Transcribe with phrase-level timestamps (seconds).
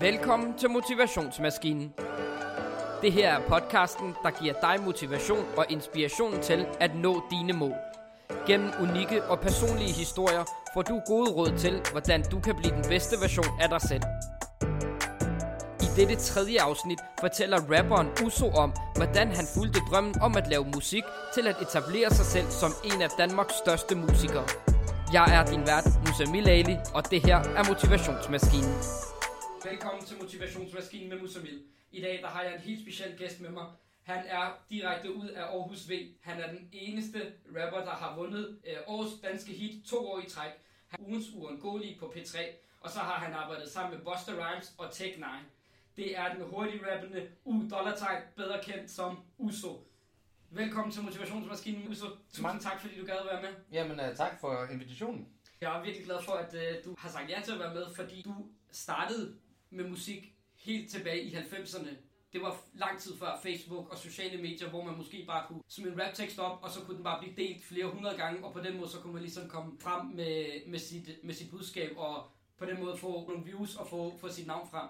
[0.00, 1.92] Velkommen til Motivationsmaskinen.
[3.02, 7.74] Det her er podcasten, der giver dig motivation og inspiration til at nå dine mål.
[8.46, 10.44] Gennem unikke og personlige historier
[10.74, 14.02] får du gode råd til, hvordan du kan blive den bedste version af dig selv.
[15.80, 20.64] I dette tredje afsnit fortæller rapperen Uso om, hvordan han fulgte drømmen om at lave
[20.74, 21.04] musik
[21.34, 24.46] til at etablere sig selv som en af Danmarks største musikere.
[25.12, 28.74] Jeg er din vært, Musa Milali, og det her er Motivationsmaskinen.
[29.64, 31.62] Velkommen til Motivationsmaskinen med Musamil.
[31.92, 33.66] I dag der har jeg en helt speciel gæst med mig.
[34.02, 35.92] Han er direkte ud af Aarhus V.
[36.20, 40.30] Han er den eneste rapper, der har vundet øh, årets danske hit to år i
[40.30, 40.50] træk.
[40.88, 42.38] Han er ugens uundgåelige på P3.
[42.80, 45.24] Og så har han arbejdet sammen med Buster Rhymes og Tech 9.
[45.96, 49.88] Det er den hurtigt rappende U Dollar bedre kendt som Uso.
[50.50, 52.06] Velkommen til Motivationsmaskinen, Uso.
[52.28, 52.60] Tusind Mange.
[52.60, 53.50] tak, fordi du gad at være med.
[53.72, 55.28] Jamen, uh, tak for invitationen.
[55.60, 57.94] Jeg er virkelig glad for, at øh, du har sagt ja til at være med,
[57.94, 58.34] fordi du
[58.70, 59.34] startede
[59.74, 61.88] med musik helt tilbage i 90'erne.
[62.32, 65.92] Det var lang tid før Facebook og sociale medier, hvor man måske bare kunne smide
[65.92, 68.60] en raptekst op, og så kunne den bare blive delt flere hundrede gange, og på
[68.60, 72.28] den måde så kunne man ligesom komme frem med, med, sit, med sit budskab, og
[72.58, 74.88] på den måde få nogle views og få, få sit navn frem.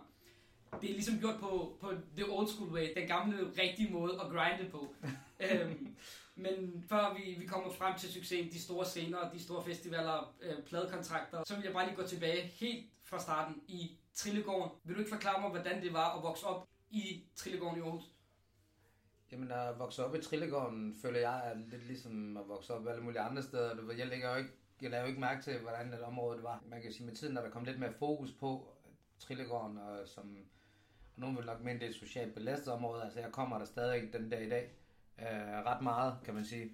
[0.80, 4.30] Det er ligesom gjort på, på the old school way, den gamle rigtige måde at
[4.30, 4.94] grinde på.
[5.44, 5.96] øhm,
[6.34, 10.64] men før vi, vi kommer frem til succesen, de store scener, de store festivaler, øh,
[10.66, 14.70] pladekontrakter, så vil jeg bare lige gå tilbage helt fra starten i Trillegården.
[14.84, 18.02] Vil du ikke forklare mig, hvordan det var at vokse op i Trillegården i Aarhus?
[19.32, 23.02] Jamen, at vokse op i Trillegården, føler jeg er lidt ligesom at vokse op alle
[23.02, 23.76] mulige andre steder.
[23.76, 24.50] Du ved, Jeg lægger jo ikke,
[24.82, 26.62] jeg lavede jo ikke mærke til, hvordan det område det var.
[26.66, 28.68] Man kan sige, med tiden, når der kom lidt mere fokus på
[29.18, 30.36] Trillegården, og som
[31.16, 33.04] og nogen vil nok mene, det er et socialt belastet område.
[33.04, 34.70] Altså, jeg kommer der stadig den dag i dag.
[35.18, 36.72] Øh, ret meget, kan man sige.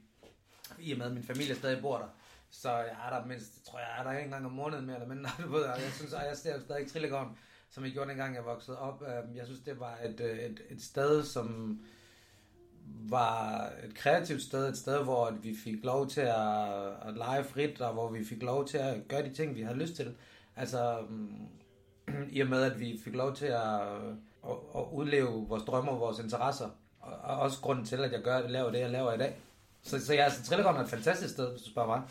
[0.79, 2.09] I og med, at min familie stadig bor der.
[2.51, 5.09] Så jeg er der mindst, tror jeg er der ikke engang om måneden mere eller
[5.09, 5.31] mindre.
[5.45, 7.39] Du ved, og jeg synes, at jeg ser stadig Trillegården,
[7.71, 9.03] som jeg gjorde dengang jeg voksede op.
[9.03, 11.79] Øhm, jeg synes, det var et, øh, et, et sted, som
[13.11, 17.81] var et kreativt sted, et sted, hvor vi fik lov til at, at lege frit,
[17.81, 20.15] og hvor vi fik lov til at gøre de ting, vi havde lyst til.
[20.57, 20.99] Altså,
[22.31, 23.81] i og med, at vi fik lov til at,
[24.45, 26.69] at, at udleve vores drømme og vores interesser,
[27.01, 29.41] og, og også grunden til, at jeg gør, laver det, jeg laver i dag.
[29.83, 32.03] Så, så jeg, altså, Trillegården er et fantastisk sted, hvis du spørger mig.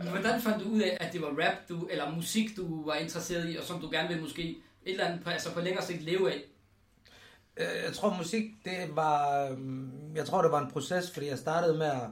[0.10, 3.50] hvordan fandt du ud af, at det var rap, du, eller musik, du var interesseret
[3.52, 4.56] i, og som du gerne ville måske et
[4.92, 6.40] eller andet, på- altså på længere sigt leve af?
[7.56, 11.38] Øh, Jeg tror musik, det var, øhm, jeg tror det var en proces, fordi jeg
[11.38, 12.02] startede med at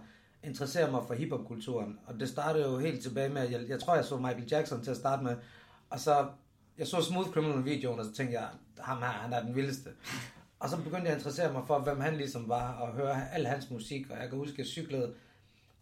[0.44, 3.94] interessere mig for hiphopkulturen, og det startede jo helt tilbage med, at jeg, jeg tror
[3.94, 5.36] jeg så Michael Jackson til at starte med,
[5.90, 6.26] og så,
[6.78, 8.48] jeg så Smooth Criminal videoen, og så tænkte jeg,
[8.78, 9.90] ham her, han er den vildeste.
[10.60, 13.46] Og så begyndte jeg at interessere mig for, hvem han ligesom var, og høre al
[13.46, 15.12] hans musik, og jeg kan huske, at jeg cyklede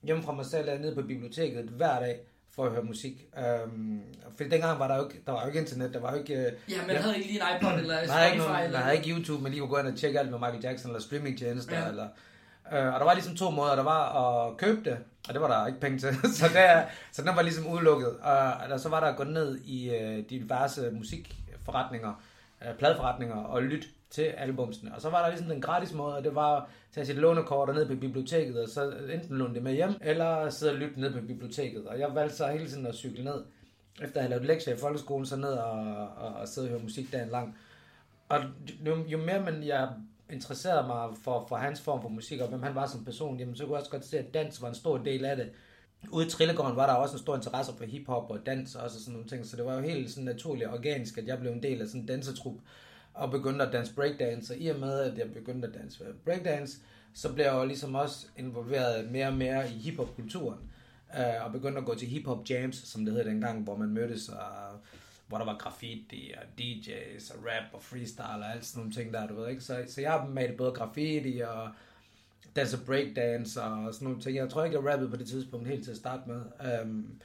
[0.03, 2.21] hjemme fra mig selv ned på biblioteket hver dag,
[2.55, 3.25] for at høre musik.
[3.39, 4.00] Øhm,
[4.37, 6.34] fordi dengang var der jo ikke, der var jo ikke internet, der var jo ikke...
[6.34, 8.49] øh, Ja, man havde ikke lige en iPod eller der er ikke, Spotify.
[8.53, 10.62] nogen, eller er ikke YouTube, men lige kunne gå ind og tjekke alt med Michael
[10.62, 11.89] Jackson, eller streamingtjenester, Ja.
[11.89, 12.09] eller...
[12.72, 13.75] Øh, og der var ligesom to måder.
[13.77, 14.03] Der var
[14.47, 16.15] at købe det, og det var der ikke penge til.
[16.39, 18.16] så, der, så den var ligesom udelukket.
[18.16, 22.22] Og eller så var der at gå ned i øh, diverse musikforretninger,
[22.69, 24.95] øh, pladeforretninger, og lytte til albumsene.
[24.95, 27.69] Og så var der ligesom den gratis måde, og det var at tage sit lånekort
[27.69, 31.01] og ned på biblioteket, og så enten låne det med hjem, eller sidde og lytte
[31.01, 31.87] ned på biblioteket.
[31.87, 33.45] Og jeg valgte så hele tiden at cykle ned.
[34.03, 36.83] Efter at have lavet lektier i folkeskolen, så ned og, og, og sidde og høre
[36.83, 37.57] musik dagen lang.
[38.29, 38.41] Og
[38.87, 39.89] jo, jo mere man jeg
[40.31, 43.57] interesserede mig for, for hans form for musik, og hvem han var som person, jamen,
[43.57, 45.51] så kunne jeg også godt se, at dans var en stor del af det.
[46.11, 49.13] Ude i Trillegården var der også en stor interesse for hiphop og dans og sådan
[49.13, 51.63] nogle ting, så det var jo helt sådan naturligt og organisk, at jeg blev en
[51.63, 52.55] del af sådan en dansetrup
[53.19, 56.79] og begyndte at danse breakdance, og i og med, at jeg begyndte at danse breakdance,
[57.15, 60.59] så blev jeg jo ligesom også involveret mere og mere i hiphop-kulturen,
[61.19, 64.28] øh, og begyndte at gå til hiphop jams, som det hed dengang, hvor man mødtes,
[64.28, 64.81] og
[65.28, 69.12] hvor der var graffiti og DJ's og rap og freestyle og alt sådan nogle ting
[69.12, 69.62] der, du ved ikke.
[69.62, 71.69] Så, så jeg har malet både graffiti og
[72.57, 74.37] danse breakdance og sådan nogle ting.
[74.37, 76.41] Jeg tror ikke, jeg rappede på det tidspunkt helt til at starte med.
[76.83, 77.21] Um,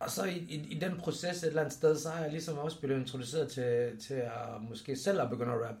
[0.00, 2.58] og så i, i, i den proces et eller andet sted, så har jeg ligesom
[2.58, 5.74] også blevet introduceret til, til at måske selv at begynde at rap.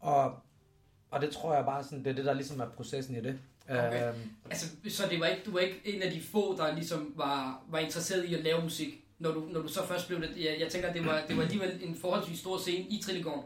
[0.00, 0.40] Og,
[1.10, 3.38] og det tror jeg bare sådan, det er det, der ligesom er processen i det.
[3.68, 4.08] Okay.
[4.08, 4.18] Øhm,
[4.50, 7.62] Altså, så det var ikke, du var ikke en af de få, der ligesom var,
[7.68, 10.30] var interesseret i at lave musik, når du, når du så først blev det.
[10.36, 13.42] Jeg, jeg tænker, det var, det var alligevel en forholdsvis stor scene i Trillegården,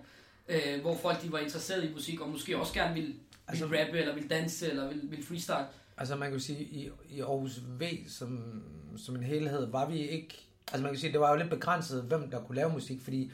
[0.49, 3.15] øh, hvor folk de var interesseret i musik, og måske også gerne ville,
[3.49, 5.67] Altså- ville rappe, eller ville danse, eller ville, ville freestyle.
[5.97, 8.63] Altså man kan sige, i, i Aarhus V som,
[8.97, 10.49] som en helhed, var vi ikke...
[10.73, 13.33] Altså man kan sige, det var jo lidt begrænset, hvem der kunne lave musik, fordi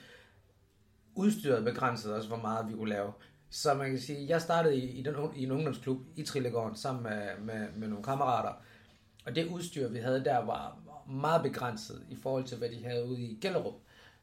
[1.14, 3.12] udstyret begrænsede også, hvor meget vi kunne lave.
[3.50, 7.02] Så man kan sige, jeg startede i, i, den, i en ungdomsklub i Trillegården sammen
[7.02, 8.52] med, med, med nogle kammerater.
[9.24, 10.78] Og det udstyr, vi havde der, var
[11.10, 13.74] meget begrænset i forhold til, hvad de havde ude i Gellerup.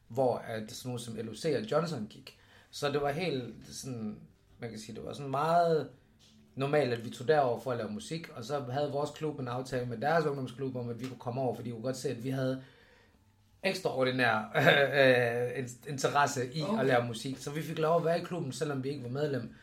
[0.08, 2.38] hvor at sådan nogle som LOC og Johnson gik.
[2.70, 4.20] Så det var helt sådan,
[4.58, 5.90] man kan sige, det var sådan meget
[6.60, 9.48] normalt, at vi tog derover for at lave musik, og så havde vores klub en
[9.48, 12.08] aftale med deres ungdomsklub om, at vi kunne komme over, fordi de kunne godt se,
[12.08, 12.62] at vi havde
[13.62, 14.52] ekstraordinær
[15.58, 16.80] øh, interesse i okay.
[16.80, 17.38] at lave musik.
[17.38, 19.54] Så vi fik lov at være i klubben, selvom vi ikke var medlem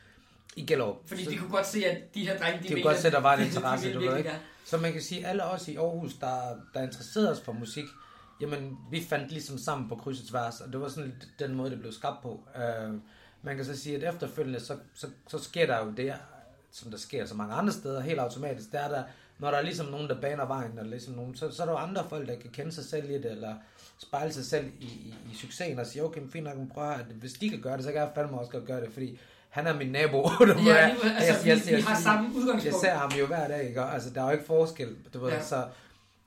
[0.56, 0.96] i Gellerup.
[1.06, 3.08] Fordi så, de kunne godt se, at de her drenge, de, de kunne godt se,
[3.08, 4.32] at der var en interesse, du ved ikke.
[4.66, 6.38] Så man kan sige, at alle os i Aarhus, der,
[6.74, 7.86] der interesserede os for musik,
[8.42, 11.72] jamen, vi fandt ligesom sammen på kryds og tværs, og det var sådan den måde,
[11.72, 12.44] det blev skabt på.
[12.56, 12.96] Uh,
[13.42, 16.14] man kan så sige, at efterfølgende, så, så, så sker der jo det,
[16.78, 19.04] som der sker så mange andre steder, helt automatisk, der er der,
[19.40, 21.74] når der er ligesom nogen, der baner vejen, eller ligesom nogen, så, så er der
[21.74, 23.56] jo andre folk, der kan kende sig selv i det, eller
[23.98, 27.34] spejle sig selv i, i, i succesen, og sige, okay, fint nok, prøv at hvis
[27.34, 29.20] de kan gøre det, så kan jeg fandme også godt gøre det, fordi
[29.50, 30.18] han er min nabo.
[30.40, 32.66] Ja, jeg, altså, jeg, jeg, jeg, vi har samme udgangspunkt.
[32.66, 33.82] Jeg ser ham jo hver dag, ikke?
[33.82, 35.44] Altså, der er jo ikke forskel, du ved, ja.
[35.44, 35.68] så,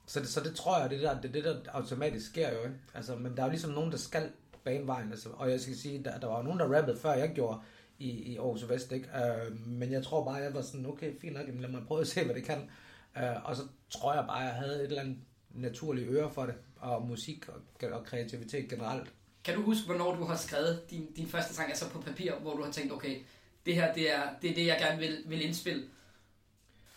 [0.05, 2.75] så, det, så det tror jeg, det der, det, det der automatisk sker jo, ikke?
[2.93, 4.29] Altså, men der er jo ligesom nogen, der skal
[4.63, 7.31] bane vejen, altså, og jeg skal sige, der, der var nogen, der rappede, før jeg
[7.35, 7.59] gjorde,
[8.01, 9.09] i, i Aarhus Vest, ikke?
[9.15, 12.07] Uh, men jeg tror bare, jeg var sådan, okay, fint nok, lad mig prøve at
[12.07, 12.69] se, hvad det kan.
[13.15, 15.17] Uh, og så tror jeg bare, jeg havde et eller andet
[15.49, 19.13] naturligt øre for det, og musik og, og kreativitet generelt.
[19.43, 22.55] Kan du huske, hvornår du har skrevet din, din første sang, altså på papir, hvor
[22.55, 23.17] du har tænkt, okay,
[23.65, 25.83] det her, det er det, er det jeg gerne vil, vil indspille?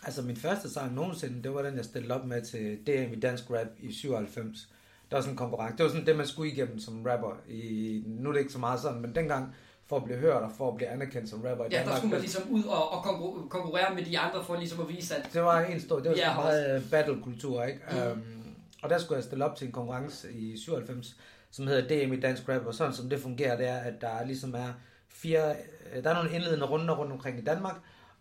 [0.03, 3.19] Altså min første sang nogensinde, det var den, jeg stillede op med til DM i
[3.19, 4.69] Dansk Rap i 97.
[5.11, 5.77] Der var sådan en konkurrence.
[5.77, 7.41] Det var sådan det, man skulle igennem som rapper.
[7.49, 9.55] I, nu er det ikke så meget sådan, men dengang
[9.87, 11.65] for at blive hørt og for at blive anerkendt som rapper.
[11.71, 13.03] Ja, der skulle man ligesom ud og, og
[13.49, 15.29] konkurrere med de andre for ligesom at vise, at...
[15.33, 17.79] Det var en stor, det var sådan meget battle-kultur, ikke?
[17.91, 18.11] Mm.
[18.11, 18.45] Um,
[18.83, 21.15] og der skulle jeg stille op til en konkurrence i 97,
[21.51, 24.25] som hedder DM i Dansk Rap, og sådan som det fungerer, det er, at der
[24.25, 24.73] ligesom er
[25.09, 25.55] fire,
[25.95, 27.75] øh, der er nogle indledende runder rundt omkring i Danmark,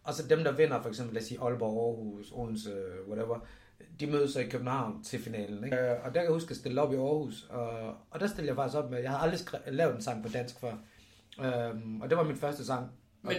[0.04, 2.74] og så dem, der vinder, for eksempel, lad os sige Aalborg, Aarhus, Odense,
[3.08, 3.38] whatever,
[4.00, 5.64] de mødes så i København til finalen.
[5.64, 5.76] Ikke?
[5.76, 7.68] Øh, og der kan jeg huske at stille op i Aarhus, og,
[8.10, 10.28] og der stillede jeg faktisk op med, jeg har aldrig skrevet, lavet en sang på
[10.28, 10.72] dansk før,
[11.40, 12.90] øhm, og det var min første sang.
[13.22, 13.36] Men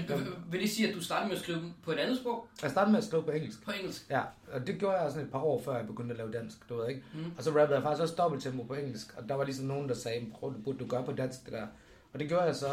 [0.51, 2.47] vil det sige, at du startede med at skrive på et andet sprog?
[2.61, 3.63] Jeg startede med at skrive på engelsk.
[3.63, 4.09] På engelsk?
[4.09, 4.21] Ja,
[4.51, 6.77] og det gjorde jeg sådan et par år før jeg begyndte at lave dansk, du
[6.77, 7.03] ved ikke?
[7.13, 7.33] Mm.
[7.37, 9.89] Og så rappede jeg faktisk også dobbelt tempo på engelsk, og der var ligesom nogen,
[9.89, 11.67] der sagde, prøv det burde du gøre på dansk det der.
[12.13, 12.67] Og det gjorde jeg så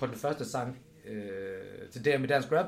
[0.00, 2.66] på den første sang øh, til DM i dansk rap,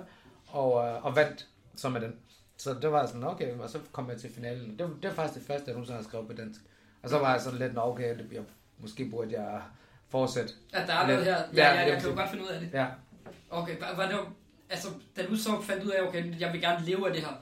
[0.49, 2.15] og, øh, og vandt så med den.
[2.57, 4.71] Så det var sådan, okay, og så kom jeg til finalen.
[4.71, 6.61] Det, det var faktisk det første, jeg nogensinde har skrevet på dansk.
[7.03, 8.43] Og så var jeg sådan lidt, okay, det bliver,
[8.79, 9.63] måske burde jeg
[10.11, 10.53] fortsætte.
[10.73, 11.37] Ja, der er noget her.
[11.37, 12.71] Ja, ja, ja, jeg kan jo godt finde ud af det.
[12.73, 12.87] Ja.
[13.51, 14.19] Okay, var det,
[14.71, 17.33] altså, da du så fandt ud af, okay, jeg vil gerne leve af det her,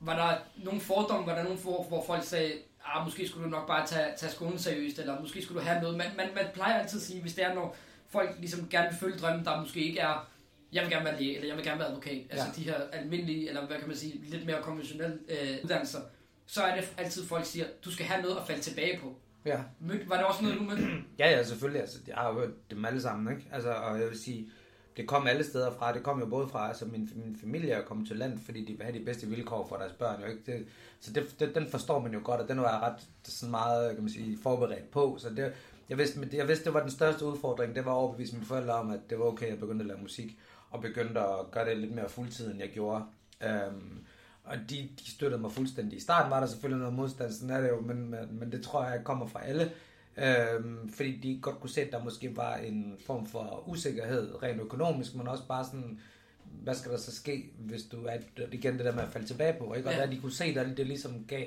[0.00, 2.52] var der nogle fordomme, var der nogle for, hvor folk sagde,
[2.84, 5.82] ah, måske skulle du nok bare tage, tage skolen seriøst, eller måske skulle du have
[5.82, 5.96] noget.
[5.96, 7.76] Man, man, man plejer altid at sige, hvis det er, når
[8.08, 10.28] folk ligesom gerne vil følge drømmen, der måske ikke er,
[10.72, 12.52] jeg vil gerne være læge, eller jeg vil gerne være advokat, altså ja.
[12.56, 16.00] de her almindelige, eller hvad kan man sige, lidt mere konventionelle øh, uddannelser,
[16.46, 19.16] så er det altid, folk siger, du skal have noget at falde tilbage på.
[19.44, 19.60] Ja.
[19.80, 20.76] Var det også noget, du med?
[21.18, 21.80] ja, ja, selvfølgelig.
[21.80, 23.48] Altså, jeg har jo hørt dem alle sammen, ikke?
[23.52, 24.50] Altså, og jeg vil sige,
[24.96, 25.94] det kom alle steder fra.
[25.94, 28.72] Det kom jo både fra, altså min, min familie er kommet til land, fordi de
[28.72, 30.20] vil have de bedste vilkår for deres børn.
[30.20, 30.42] Jo, ikke?
[30.46, 30.66] Det,
[31.00, 33.94] så det, det, den forstår man jo godt, og den var jeg ret sådan meget
[33.94, 35.16] kan man sige, forberedt på.
[35.18, 35.52] Så det,
[35.88, 37.74] jeg, vidste, jeg vidste, det var den største udfordring.
[37.74, 39.86] Det var at overbevise mine forældre om, at det var okay, at jeg begyndte at
[39.86, 40.38] lave musik,
[40.70, 43.04] og begyndte at gøre det lidt mere fuldtid, end jeg gjorde.
[43.40, 44.04] Um,
[44.44, 45.96] og de, de støttede mig fuldstændig.
[45.96, 48.62] I starten var der selvfølgelig noget modstand, sådan er det jo, men, men, men det
[48.62, 49.72] tror jeg kommer fra alle.
[50.16, 54.60] Øhm, fordi de godt kunne se, at der måske var en form for usikkerhed, rent
[54.60, 56.00] økonomisk, men også bare sådan,
[56.44, 58.16] hvad skal der så ske, hvis du er
[58.52, 59.88] igen det der med at falde tilbage på, ikke?
[59.88, 60.00] Og ja.
[60.00, 61.46] der de kunne se, at det ligesom gav,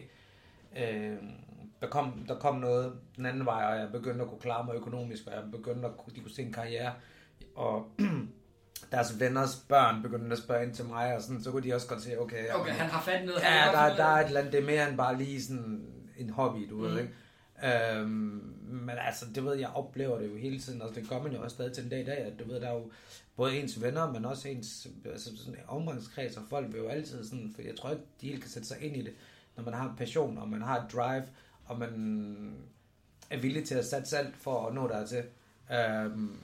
[0.77, 1.17] øh,
[1.81, 4.75] der, kom, der kom noget den anden vej, og jeg begyndte at kunne klare mig
[4.75, 6.93] økonomisk, og jeg begyndte at de kunne se en karriere,
[7.55, 7.87] og
[8.91, 11.87] deres venners børn begyndte at spørge ind til mig, og sådan, så kunne de også
[11.87, 13.41] godt se, okay, okay han har fat noget.
[13.41, 15.85] Ja, der, der er et eller andet, det er mere end bare lige sådan
[16.17, 16.83] en hobby, du mm.
[16.83, 17.13] ved, ikke?
[17.63, 21.33] Øhm, men altså, det ved jeg, oplever det jo hele tiden, og det gør man
[21.33, 22.91] jo også stadig til en dag i dag, at du ved, der er jo
[23.35, 27.51] både ens venner, men også ens altså sådan omgangskreds, og folk vil jo altid sådan,
[27.55, 29.13] for jeg tror ikke, de helt kan sætte sig ind i det,
[29.55, 31.23] når man har en passion, og man har et drive,
[31.65, 32.55] og man
[33.29, 35.23] er villig til at satse alt for at nå dertil.
[35.71, 36.37] Øhm,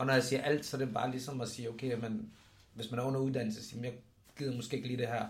[0.00, 2.30] og når jeg siger alt, så er det bare ligesom at sige, okay, men
[2.74, 3.92] hvis man er under uddannelse, så jeg
[4.38, 5.26] gider måske ikke lige det her.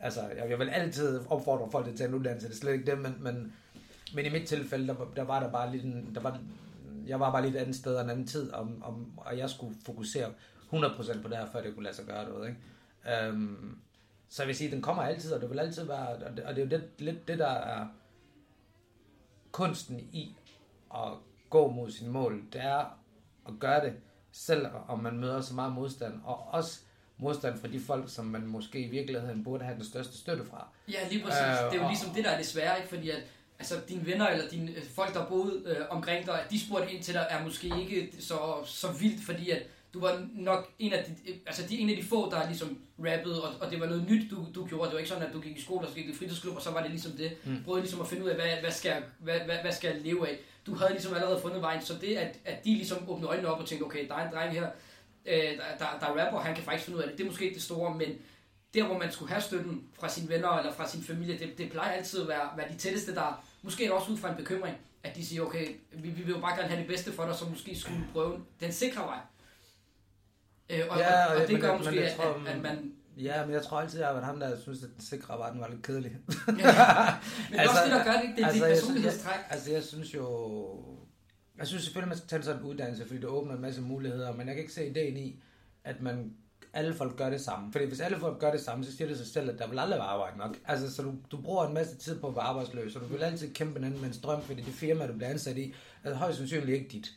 [0.00, 2.72] Altså, jeg, jeg vil altid opfordre folk til at tage en uddannelse, det er slet
[2.72, 3.52] ikke det, men, men
[4.14, 6.40] men i mit tilfælde, der, der var der bare lidt en, der var,
[7.06, 9.50] jeg var bare lidt et andet sted og en anden tid, om, om, og jeg
[9.50, 10.32] skulle fokusere
[10.72, 12.48] 100% på det her, før det kunne lade sig gøre det.
[12.48, 13.28] Ikke?
[13.30, 13.78] Um,
[14.28, 16.56] så jeg vil sige, den kommer altid, og det vil altid være, og det, og
[16.56, 17.86] det er jo det, lidt det, der er
[19.52, 20.36] kunsten i
[20.94, 21.12] at
[21.50, 22.98] gå mod sin mål, det er
[23.48, 23.94] at gøre det,
[24.34, 26.80] selv om man møder så meget modstand, og også
[27.18, 30.68] modstand fra de folk, som man måske i virkeligheden burde have den største støtte fra.
[30.88, 31.40] Ja, lige præcis.
[31.40, 32.88] Uh, det er jo ligesom det, der er det svære, ikke?
[32.88, 33.22] fordi at
[33.58, 37.02] altså dine venner eller dine øh, folk, der boede øh, omkring dig, de spurgte ind
[37.02, 39.62] til dig, er måske ikke så, så vildt, fordi at
[39.94, 43.44] du var nok en af de, altså de, en af de få, der ligesom rappede,
[43.44, 44.84] og, og det var noget nyt, du, du gjorde.
[44.84, 46.62] Det var ikke sådan, at du gik i skole, og så gik i fritidsklub, og
[46.62, 47.36] så var det ligesom det.
[47.44, 47.62] Mm.
[47.64, 50.00] Prøvede ligesom at finde ud af, hvad, hvad, skal jeg, hvad, hvad, hvad skal jeg
[50.02, 50.38] leve af?
[50.66, 53.60] Du havde ligesom allerede fundet vejen, så det, at, at de ligesom åbnede øjnene op
[53.60, 54.68] og tænkte, okay, der er en dreng her,
[55.26, 57.18] øh, der, der, der er rapper, han kan faktisk finde ud af det.
[57.18, 58.18] Det er måske ikke det store, men
[58.74, 61.70] der, hvor man skulle have støtten fra sine venner eller fra sin familie, det, det
[61.70, 65.16] plejer altid at være, være de tætteste, der måske også ud fra en bekymring, at
[65.16, 67.44] de siger, okay, vi, vi vil jo bare gerne have det bedste for dig, så
[67.44, 69.18] måske skulle prøve den sikre vej.
[70.70, 72.92] Øh, og, ja, og, og, og det gør måske, men tror, at, at man...
[73.16, 74.90] Ja, men jeg tror altid, at jeg har været ham, der synes, at
[75.52, 76.10] den var lidt kedelig.
[76.10, 76.54] ja,
[77.50, 79.40] men altså, også det, der gør det, det er altså, dit personlighedstræk.
[79.50, 80.24] Altså, jeg synes jo...
[81.58, 84.32] Jeg synes selvfølgelig, man skal tage sådan en uddannelse, fordi det åbner en masse muligheder,
[84.32, 85.42] men jeg kan ikke se ideen i,
[85.84, 86.32] at man
[86.72, 87.72] alle folk gør det samme.
[87.72, 89.78] Fordi hvis alle folk gør det samme, så siger det sig selv, at der vil
[89.78, 90.56] aldrig være arbejde nok.
[90.66, 93.22] Altså, så du, du bruger en masse tid på at være arbejdsløs, og du vil
[93.22, 96.78] altid kæmpe med en strøm, fordi det firma, du bliver ansat i, er højst sandsynligt
[96.78, 97.12] ikke dit.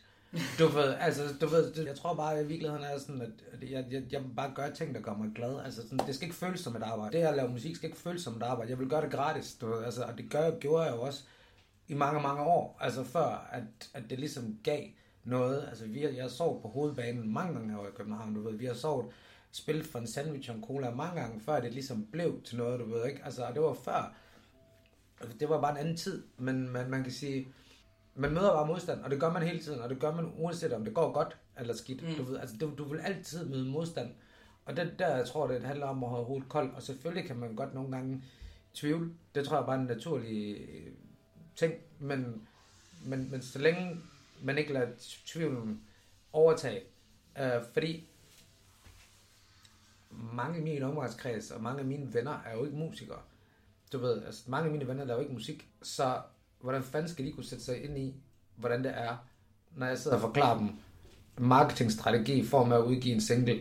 [0.58, 3.84] Du ved, altså, du ved, jeg tror bare, at i virkeligheden er sådan, at jeg,
[3.90, 5.60] jeg, jeg bare gør ting, der gør mig glad.
[5.64, 7.18] Altså, sådan, det skal ikke føles som et arbejde.
[7.18, 8.70] Det at lave musik skal ikke føles som et arbejde.
[8.70, 11.24] Jeg vil gøre det gratis, du ved, altså, og det gør, gjorde jeg jo også
[11.88, 12.78] i mange, mange år.
[12.80, 14.82] Altså før, at, at det ligesom gav
[15.24, 15.66] noget.
[15.68, 18.56] Altså, vi, jeg har sovet på hovedbanen mange gange her i København, du ved.
[18.56, 19.06] Vi har sovet
[19.52, 22.80] spillet for en sandwich og en cola mange gange, før det ligesom blev til noget,
[22.80, 23.24] du ved ikke.
[23.24, 24.14] Altså, og det var før,
[25.20, 27.48] altså, det var bare en anden tid, men man, man kan sige,
[28.18, 30.72] man møder bare modstand, og det gør man hele tiden, og det gør man uanset
[30.72, 32.02] om det går godt eller skidt.
[32.02, 32.14] Mm.
[32.14, 34.10] Du, ved, altså, du, du vil altid møde modstand,
[34.64, 37.36] og det, der jeg tror det handler om at holde hovedet koldt, og selvfølgelig kan
[37.36, 38.24] man godt nogle gange
[38.74, 39.10] tvivle.
[39.34, 40.68] Det tror jeg bare er en naturlig
[41.56, 42.48] ting, men,
[43.04, 44.00] men, men så længe
[44.42, 44.88] man ikke lader
[45.26, 45.82] tvivlen
[46.32, 46.82] overtage,
[47.38, 48.08] øh, fordi
[50.10, 53.20] mange i min omgangskreds og mange af mine venner er jo ikke musikere.
[53.92, 56.20] Du ved, altså mange af mine venner laver ikke musik, så
[56.60, 58.14] hvordan fanden skal de kunne sætte sig ind i,
[58.56, 59.16] hvordan det er,
[59.76, 60.68] når jeg sidder og forklarer dem
[61.38, 63.60] marketingstrategi i form af at udgive en single.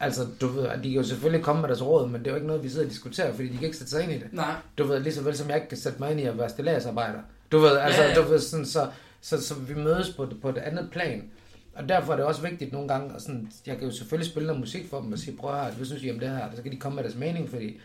[0.00, 2.36] Altså, du ved, de kan jo selvfølgelig komme med deres råd, men det er jo
[2.36, 4.32] ikke noget, vi sidder og diskuterer, fordi de kan ikke sætte sig ind i det.
[4.32, 4.54] Nej.
[4.78, 6.48] Du ved, lige så vel som jeg ikke kan sætte mig ind i at være
[6.48, 7.20] stilladsarbejder.
[7.52, 8.14] Du ved, altså, ja, ja.
[8.14, 8.90] du ved, sådan, så,
[9.20, 11.30] så, så, vi mødes på, på et andet plan.
[11.74, 14.46] Og derfor er det også vigtigt nogle gange, og sådan, jeg kan jo selvfølgelig spille
[14.46, 16.48] noget musik for dem og sige, prøv at høre, hvad synes I om det her?
[16.56, 17.80] Så kan de komme med deres mening, fordi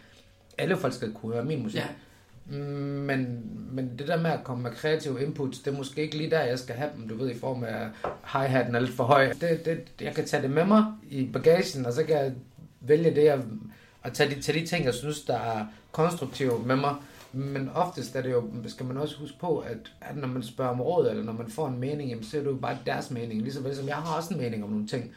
[0.58, 1.80] alle folk skal kunne høre min musik.
[1.80, 1.88] Ja.
[2.46, 6.30] Men, men det der med at komme med kreative inputs, det er måske ikke lige
[6.30, 7.88] der, jeg skal have dem, du ved, i form af
[8.24, 9.34] hi-hatten er lidt for høj.
[9.42, 12.34] Det, det, jeg kan tage det med mig i bagagen, og så kan jeg
[12.82, 13.40] vælge det, at,
[14.04, 16.96] at tage, de, tage de ting, jeg synes, der er konstruktive med mig.
[17.34, 20.72] Men oftest er det jo, skal man også huske på, at, at når man spørger
[20.72, 23.12] om råd, eller når man får en mening, jamen, så er det jo bare deres
[23.12, 23.42] mening.
[23.42, 25.12] Ligesom vel som jeg har også en mening om nogle ting.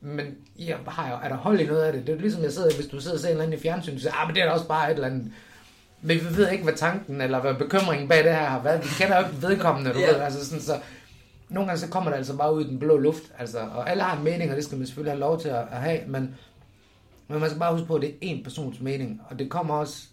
[0.00, 2.00] Men jeg har jo, er der hold i noget af det?
[2.02, 3.62] Det er jo ligesom, jeg sidder, hvis du sidder og ser en eller anden i
[3.62, 5.32] fjernsyn, så siger, ah, men det er da også bare et eller andet
[6.06, 8.84] men vi ved ikke, hvad tanken eller hvad bekymringen bag det her har været.
[8.84, 10.08] Vi kender jo ikke vedkommende, du yeah.
[10.08, 10.20] ved.
[10.20, 10.80] Altså sådan, så
[11.48, 13.22] nogle gange så kommer det altså bare ud i den blå luft.
[13.38, 15.66] Altså, og alle har en mening, og det skal man selvfølgelig have lov til at,
[15.70, 16.00] at have.
[16.06, 16.36] Men,
[17.28, 19.22] men man skal bare huske på, at det er en persons mening.
[19.30, 20.08] Og det kommer også,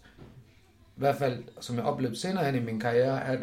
[0.96, 3.38] i hvert fald, som jeg oplevede senere hen i min karriere, at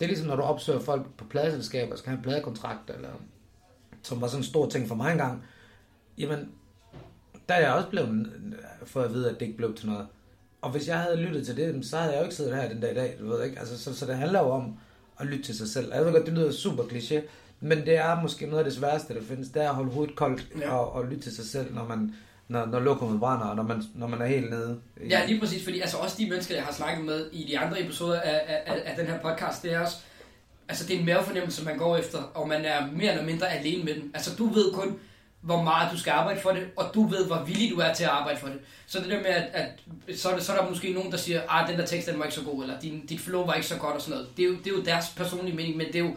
[0.00, 3.08] det er ligesom, når du opsøger folk på pladeselskaber, skal have en pladekontrakt, eller
[4.02, 5.44] som var sådan en stor ting for mig engang.
[6.18, 6.50] Jamen,
[7.48, 8.32] der er jeg også blevet
[8.84, 10.06] for at vide, at det ikke blev til noget.
[10.62, 12.80] Og hvis jeg havde lyttet til det, så havde jeg jo ikke siddet her den
[12.80, 13.58] dag i dag, du ved ikke?
[13.58, 14.76] Altså, så, så det handler jo om
[15.20, 15.92] at lytte til sig selv.
[15.94, 17.20] Jeg ved godt, det lyder super kliché,
[17.60, 20.16] men det er måske noget af det sværeste, der findes, det er at holde hovedet
[20.16, 20.74] koldt ja.
[20.74, 22.14] og, og lytte til sig selv, når man,
[22.48, 24.80] når, når lokummet brænder, og når man, når man er helt nede.
[25.10, 27.82] Ja, lige præcis, fordi altså også de mennesker, jeg har snakket med i de andre
[27.82, 29.96] episoder af, af, af den her podcast, det er også,
[30.68, 33.84] altså det er en mavefornemmelse, man går efter, og man er mere eller mindre alene
[33.84, 34.10] med den.
[34.14, 34.98] Altså du ved kun,
[35.42, 38.04] hvor meget du skal arbejde for det, og du ved, hvor villig du er til
[38.04, 38.58] at arbejde for det.
[38.86, 39.68] Så det der med, at, at
[40.18, 42.08] så, er det, så er der måske nogen, der siger, at ah, den der tekst
[42.08, 44.18] den var ikke så god, eller din, dit flow var ikke så godt og sådan
[44.18, 44.36] noget.
[44.36, 46.14] Det er jo, det er jo deres personlige mening, men det er jo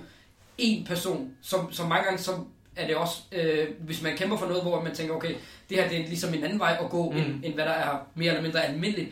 [0.61, 2.31] én person, som, som mange gange, så
[2.75, 5.35] er det også, øh, hvis man kæmper for noget, hvor man tænker, okay,
[5.69, 7.17] det her det er ligesom en anden vej at gå, mm.
[7.17, 9.09] end, end hvad der er mere eller mindre almindeligt,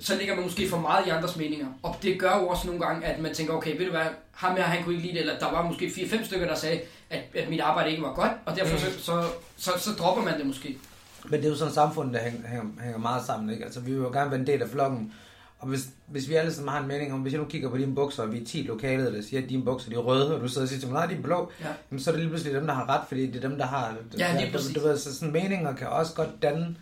[0.00, 1.66] så ligger man måske for meget i andres meninger.
[1.82, 4.56] Og det gør jo også nogle gange, at man tænker, okay, ved du hvad, ham
[4.56, 6.80] her, han kunne ikke lide det, eller der var måske 4-5 stykker, der sagde,
[7.12, 8.98] at, at mit arbejde ikke var godt, og derfor mm.
[8.98, 9.24] så,
[9.56, 10.78] så, så, dropper man det måske.
[11.24, 12.48] Men det er jo sådan et samfund, der hænger,
[12.82, 13.64] hænger, meget sammen, ikke?
[13.64, 15.12] Altså, vi vil jo gerne være en del af flokken,
[15.58, 17.76] og hvis, hvis vi alle sammen har en mening om, hvis jeg nu kigger på
[17.76, 20.34] dine bukser, og vi er 10 lokalet, der siger, at dine bukser de er røde,
[20.34, 21.66] og du sidder og siger til mig, nej, de er blå, ja.
[21.90, 23.66] jamen, så er det lige pludselig dem, der har ret, fordi det er dem, der
[23.66, 23.94] har...
[24.18, 24.74] Ja, lige præcis.
[24.74, 26.76] Du, du ved, så sådan meninger kan også godt danne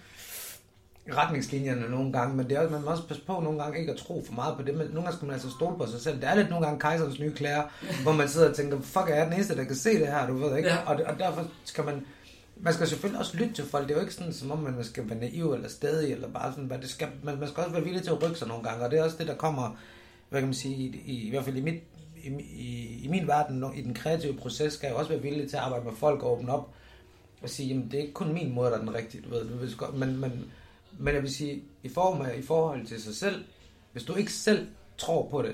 [1.08, 3.92] retningslinjerne nogle gange, men det er også, man må også passe på nogle gange ikke
[3.92, 6.00] at tro for meget på det, men nogle gange skal man altså stole på sig
[6.00, 6.20] selv.
[6.20, 7.62] Det er lidt nogle gange kejserens nye klæder,
[8.02, 10.26] hvor man sidder og tænker, fuck, er jeg den eneste, der kan se det her,
[10.26, 10.68] du ved ikke?
[10.68, 10.76] Ja.
[10.86, 12.06] Og, og derfor skal man,
[12.56, 13.88] man skal selvfølgelig også lytte til folk.
[13.88, 16.52] Det er jo ikke sådan, som om man skal være naiv eller stedig, eller bare
[16.52, 18.64] sådan, hvad det skal, man, man skal også være villig til at rykke sig nogle
[18.64, 19.76] gange, og det er også det, der kommer
[20.30, 21.82] hvad kan man sige, i, i, i hvert fald i, mit,
[22.24, 25.56] i, i, i min verden, i den kreative proces, skal jeg også være villig til
[25.56, 26.74] at arbejde med folk og åbne op
[27.42, 29.48] og sige, jamen det er ikke kun min måde, der er den rigtige, du ved,
[29.48, 30.52] du ved men, men,
[30.98, 33.44] men jeg vil sige, i, form af, i forhold til sig selv,
[33.92, 34.66] hvis du ikke selv
[34.98, 35.52] tror på det,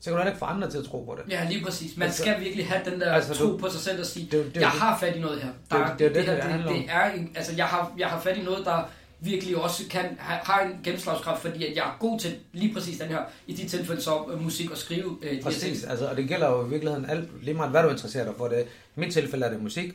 [0.00, 1.32] så kan du heller ikke få andre til at tro på det.
[1.32, 1.96] Ja, lige præcis.
[1.96, 4.24] Man Altså- skal virkelig have den der Altså, tro du- på sig selv og sige,
[4.30, 4.64] det det jeg det.
[4.80, 5.48] har fat i noget her.
[5.70, 6.74] Det er Der, det er jo det, her, det om.
[6.74, 8.82] det er en, altså, jeg har, jeg har fat i noget, der
[9.20, 13.08] virkelig også kan, har en gennemslagskraft, fordi at jeg er god til lige præcis den
[13.08, 16.28] her, i de tilfælde så øh, musik og skrive øh, de Præcis, altså, og det
[16.28, 18.48] gælder jo i virkeligheden alt, lige meget hvad du interesserer dig for.
[18.48, 18.60] Det.
[18.96, 19.94] I mit tilfælde er det musik,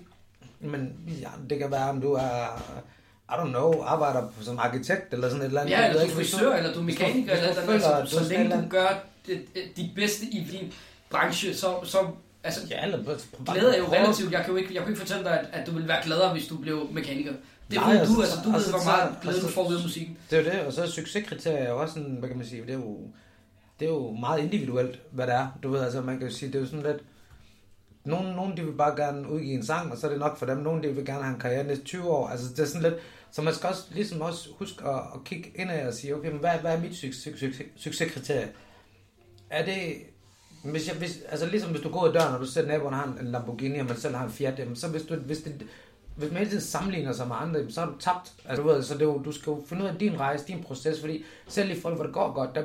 [0.60, 2.62] men ja, det kan være, om du er,
[3.32, 5.72] I don't know, arbejder som arkitekt eller sådan et eller andet.
[5.72, 8.10] Ja, eller ved du er frisør, eller du er mekaniker, du eller føler, noget, at
[8.10, 8.88] så, du længe du gør
[9.28, 10.74] det, det, dit bedste i din
[11.10, 11.98] branche, så, så
[12.44, 13.12] altså, Ja, eller på,
[13.46, 14.32] på, glæde er jo relativt.
[14.32, 16.32] Jeg kan jo ikke, jeg kan ikke fortælle dig, at, at du vil være gladere,
[16.32, 17.34] hvis du blev mekaniker.
[17.72, 19.66] Det Nej, ved altså, du, altså, du altså, ved, hvor meget glæde altså, du får
[19.66, 20.18] af musikken.
[20.30, 22.62] Det er jo det, og så er succeskriterier jo også sådan, hvad kan man sige,
[22.62, 22.98] det er jo,
[23.80, 25.48] det er jo meget individuelt, hvad det er.
[25.64, 27.02] Du ved, altså man kan jo sige, det er jo sådan lidt,
[28.06, 30.46] nogen, nogen de vil bare gerne udgive en sang, og så er det nok for
[30.46, 30.58] dem.
[30.58, 32.28] Nogen de vil gerne have en karriere næste 20 år.
[32.28, 32.96] Altså det er sådan lidt,
[33.32, 36.40] så man skal også ligesom også huske at, at kigge indad og sige, okay, men
[36.40, 38.50] hvad, hvad er mit succes, succes, succeskriterie?
[39.50, 39.94] Er det,
[40.64, 42.68] hvis jeg, hvis, altså ligesom hvis du går ud af døren, og du ser, at
[42.68, 45.38] naboen har en, Lamborghini, og man selv har en Fiat, jamen, så hvis du, hvis
[45.38, 45.64] det,
[46.16, 48.34] hvis man hele tiden sammenligner sig med andre, så er du tabt.
[48.46, 50.48] Altså, du, ved, så det er jo, du skal jo finde ud af din rejse,
[50.48, 52.64] din proces, fordi selv i folk, hvor det går godt, der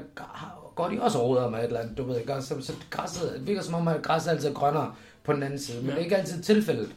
[0.74, 3.46] går de også råder med et eller andet, du ved ikke, så, så græsset, det
[3.46, 4.94] virker som om, at græsset altid er grønnere
[5.24, 5.92] på den anden side, men Ja.
[5.92, 6.90] det er ikke altid tilfældet.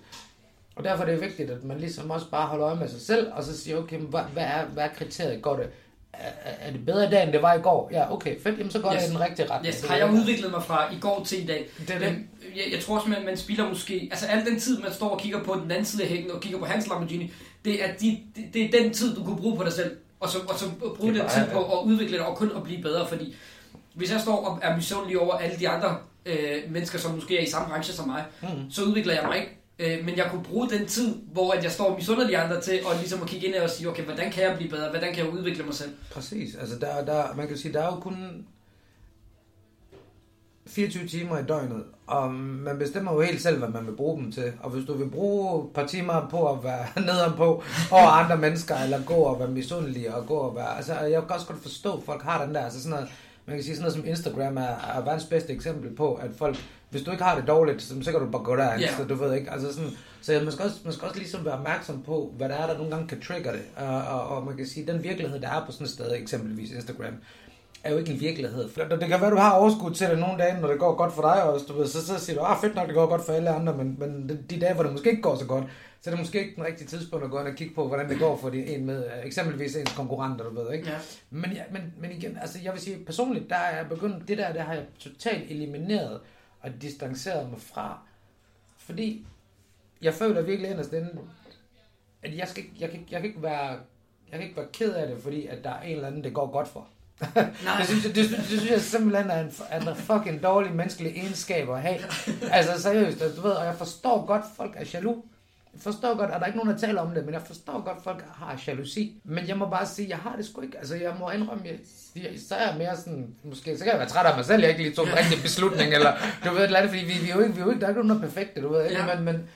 [0.80, 3.28] Og derfor er det vigtigt, at man ligesom også bare holder øje med sig selv,
[3.34, 5.42] og så siger, okay, hvad, hvad, er, hvad er kriteriet?
[5.42, 5.70] Går det,
[6.14, 7.90] er, er det bedre i dag, end det var i går?
[7.94, 9.02] Ja, okay, fedt, jamen så går yes.
[9.04, 9.74] Det i den rigtige retning.
[9.74, 11.70] Yes, har jeg udviklet mig fra i går til i dag.
[11.80, 12.08] Det er det.
[12.12, 14.08] Men jeg, jeg tror også, man, spilder måske...
[14.12, 16.42] Altså al den tid, man står og kigger på den anden side af hækken og
[16.42, 17.34] kigger på hans Lamborghini,
[17.66, 19.98] det er, de, det, det er den tid, du kunne bruge på dig selv.
[20.20, 20.66] Og så, og så
[20.98, 23.08] bruge den tid på at udvikle dig og kun at blive bedre.
[23.08, 23.36] Fordi
[23.94, 26.36] hvis jeg står og er misundelig over alle de andre øh,
[26.70, 28.72] mennesker, som måske er i samme branche som mig, Mm.
[28.72, 29.59] så udvikler jeg mig ikke.
[29.80, 32.62] Øh, men jeg kunne bruge den tid, hvor at jeg står og misunder de andre
[32.62, 34.90] til, og ligesom at kigge ind og sige, okay, hvordan kan jeg blive bedre?
[34.90, 35.92] Hvordan kan jeg udvikle mig selv?
[36.12, 38.46] Præcis, altså der, der, man kan sige, der er jo kun
[40.68, 44.32] 24 timer i døgnet, og man bestemmer jo helt selv, hvad man vil bruge dem
[44.32, 44.54] til.
[44.60, 48.76] Og hvis du vil bruge et par timer på at være nedenpå over andre mennesker,
[48.76, 50.78] eller gå og være misundelig, og gå og være...
[50.78, 53.10] Altså, jeg kan også godt forstå, at folk har den der, altså sådan noget,
[53.46, 56.58] man kan sige sådan noget som Instagram er, er verdens bedste eksempel på, at folk,
[56.90, 58.96] hvis du ikke har det dårligt, så, så kan du bare gå der, Ja.
[58.98, 59.90] så du ved ikke, altså sådan,
[60.22, 62.78] så man skal, også, man skal også ligesom være opmærksom på, hvad der er, der
[62.78, 65.66] nogle gange kan trigger det, og, og, og man kan sige, den virkelighed, der er
[65.66, 67.14] på sådan et sted, eksempelvis Instagram,
[67.84, 68.70] er jo ikke en virkelighed.
[68.70, 71.14] For Det kan være, du har overskud til det nogle dage, når det går godt
[71.14, 73.26] for dig også, du ved, så, så siger du, ah fedt nok, det går godt
[73.26, 75.64] for alle andre, men, men de- de dage, hvor det måske ikke går så godt,
[76.02, 78.10] så er det måske ikke den rigtige tidspunkt at gå ind og kigge på, hvordan
[78.10, 80.88] det går for de, en med, øh, eksempelvis ens konkurrenter, du ved, ikke?
[80.90, 80.96] Ja.
[81.30, 84.38] Men, ja, men, men igen, altså jeg vil sige, personligt, der er jeg begyndt, det
[84.38, 86.20] der, det har jeg totalt elimineret
[86.62, 88.00] og distanceret mig fra.
[88.78, 89.26] Fordi
[90.02, 91.20] jeg føler virkelig inderst inde,
[92.24, 93.70] at jeg, skal, jeg, kan, ikke- jeg, kan ikke være,
[94.32, 96.34] jeg kan ikke være ked af det, fordi at der er en eller anden, det
[96.34, 96.88] går godt for.
[97.66, 97.78] Nej.
[97.78, 100.72] Det synes, jeg, det, synes- det synes jeg simpelthen er en, er en fucking dårlig
[100.76, 102.00] menneskelig egenskab at have.
[102.52, 105.26] Altså seriøst, du ved, og jeg forstår godt, folk er jaloux.
[105.82, 107.98] Forstår godt, at der er ikke nogen, der taler om det, men jeg forstår godt,
[107.98, 109.22] at folk har jalousi.
[109.24, 110.78] Men jeg må bare sige, jeg har det sgu ikke.
[110.78, 111.76] Altså, jeg må indrømme, jeg,
[112.16, 114.62] jeg, så er jeg mere sådan, måske, så kan jeg være træt af mig selv,
[114.62, 116.14] jeg ikke lige tog den rigtige beslutning, eller
[116.46, 117.88] du ved, eller andet, fordi vi, vi, er jo ikke, vi er jo ikke, der
[117.88, 119.02] er ikke nogen, der er perfekte, du ved, ikke?
[119.02, 119.16] Ja.
[119.16, 119.50] Men, men,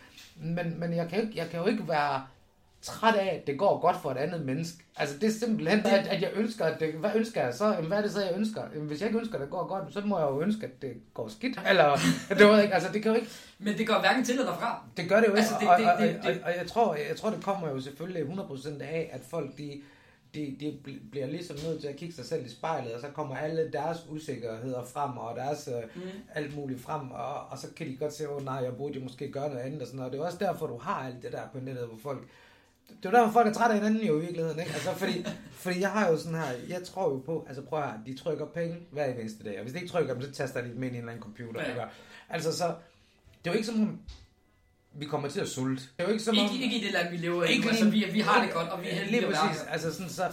[0.55, 2.21] men, men jeg, kan ikke, jeg kan jo ikke være
[2.83, 4.77] træt af, at det går godt for et andet menneske.
[4.95, 7.65] Altså det er simpelthen, at, at jeg ønsker, at det, hvad ønsker jeg så?
[7.65, 8.61] Jamen, hvad er det så, jeg ønsker?
[8.73, 10.81] Jamen, hvis jeg ikke ønsker, at det går godt, så må jeg jo ønske, at
[10.81, 11.59] det går skidt.
[11.69, 11.97] Eller,
[12.29, 14.83] det ved ikke, altså det kan jo ikke, Men det går hverken til eller fra.
[14.97, 16.67] det gør det jo ikke, Altså, det- og, det- og, det- og, og, og jeg,
[16.67, 19.81] tror, jeg tror, det kommer jo selvfølgelig 100% af, at folk, de,
[20.35, 23.07] de, de bl- bliver ligesom nødt til at kigge sig selv i spejlet, og så
[23.07, 26.09] kommer alle deres usikkerheder frem, og deres øh, Mm.
[26.35, 29.03] alt muligt frem, og, og så kan de godt se, åh nej, jeg burde jo
[29.03, 30.13] måske gøre noget andet, og sådan noget.
[30.13, 32.23] Det er også derfor, du har alt det der på nettet, hvor folk,
[32.89, 34.71] det er jo derfor, folk er trætte af hinanden jo i virkeligheden, ikke?
[34.73, 37.85] Altså, fordi, fordi jeg har jo sådan her, jeg tror jo på, altså prøv at
[37.85, 40.61] høre, de trykker penge hver eneste dag, og hvis de ikke trykker dem, så taster
[40.61, 41.69] de dem ind i en eller anden computer, Ja.
[41.69, 41.81] ikke?
[42.29, 42.65] Altså, så,
[43.43, 43.99] det er jo ikke som om,
[44.95, 45.83] vi kommer til at sulte.
[45.83, 46.43] Det er jo ikke som om...
[46.53, 47.51] Ikke, ikke i det land, vi lever i.
[47.51, 49.63] Ikke Altså, vi, vi har det godt, og vi er heldige Lige præcis.
[49.69, 50.23] Altså sådan, så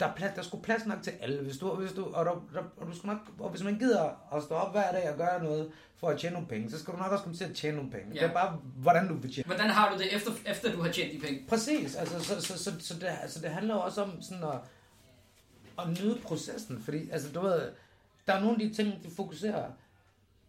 [0.00, 1.42] der, er plads, der skulle plads nok til alle.
[1.42, 4.34] Hvis du, hvis du, og, der, der, og, du skal nok, og hvis man gider
[4.36, 6.94] at stå op hver dag og gøre noget for at tjene nogle penge, så skal
[6.94, 8.14] du nok også komme til at tjene nogle penge.
[8.14, 8.20] Ja.
[8.20, 9.46] Det er bare, hvordan du vil tjene.
[9.46, 11.44] Hvordan har du det, efter, efter du har tjent de penge?
[11.48, 14.58] Præcis, altså, så, så, så, så, det, altså, det handler også om sådan at,
[15.78, 17.62] at nyde processen, fordi altså, du ved,
[18.26, 19.70] der er nogle af de ting, de fokuserer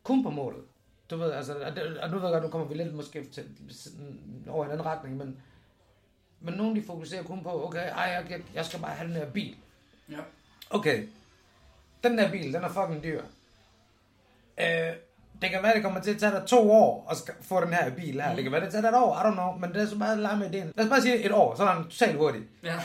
[0.04, 0.64] kun på målet.
[1.10, 3.26] Du ved, altså, og, det, og nu ved jeg godt, nu kommer vi lidt måske
[3.26, 3.46] til,
[4.48, 5.38] over en anden retning, men,
[6.42, 9.30] men nogle de fokuserer kun på, okay, ej, jeg, jeg, skal bare have den her
[9.30, 9.56] bil.
[10.10, 10.18] Ja.
[10.70, 11.08] Okay,
[12.04, 13.22] den der bil, den er fucking dyr.
[14.60, 14.94] Øh,
[15.42, 17.90] det kan være, det kommer til at tage dig to år at få den her
[17.96, 18.30] bil her.
[18.30, 18.36] Mm.
[18.36, 19.58] Det kan være, det tager dig et år, I don't know.
[19.58, 20.72] Men det er så bare lege med ideen.
[20.76, 22.42] Lad os bare sige et år, så er den totalt hurtig.
[22.64, 22.80] Ja.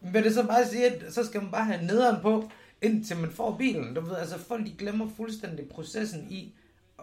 [0.00, 2.50] Men det er så bare sige, at så skal man bare have nederen på,
[2.82, 3.94] indtil man får bilen.
[3.94, 6.54] Du ved, altså folk de glemmer fuldstændig processen i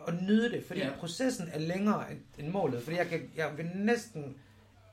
[0.08, 0.90] at nyde det, fordi Ja.
[1.00, 2.04] processen er længere
[2.38, 2.84] end målet.
[2.84, 4.36] Fordi jeg, kan, jeg vil næsten,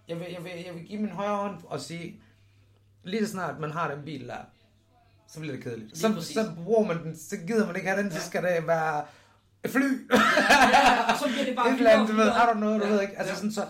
[0.08, 2.20] jeg vil, jeg, vil, jeg vil give min højre hånd og sige,
[3.04, 4.36] lige så snart man har den bil der,
[5.28, 5.88] så bliver det kedeligt.
[5.90, 6.34] Lige Så, præcis.
[6.34, 9.04] så bruger man den, så gider man ikke have den, så skal det være
[9.64, 10.10] et fly.
[10.12, 12.50] ja, og så bliver det bare et eller andet, du ved, videre.
[12.50, 13.18] don't know, du Ja, ved ikke.
[13.18, 13.36] Altså ja.
[13.36, 13.66] sådan, så,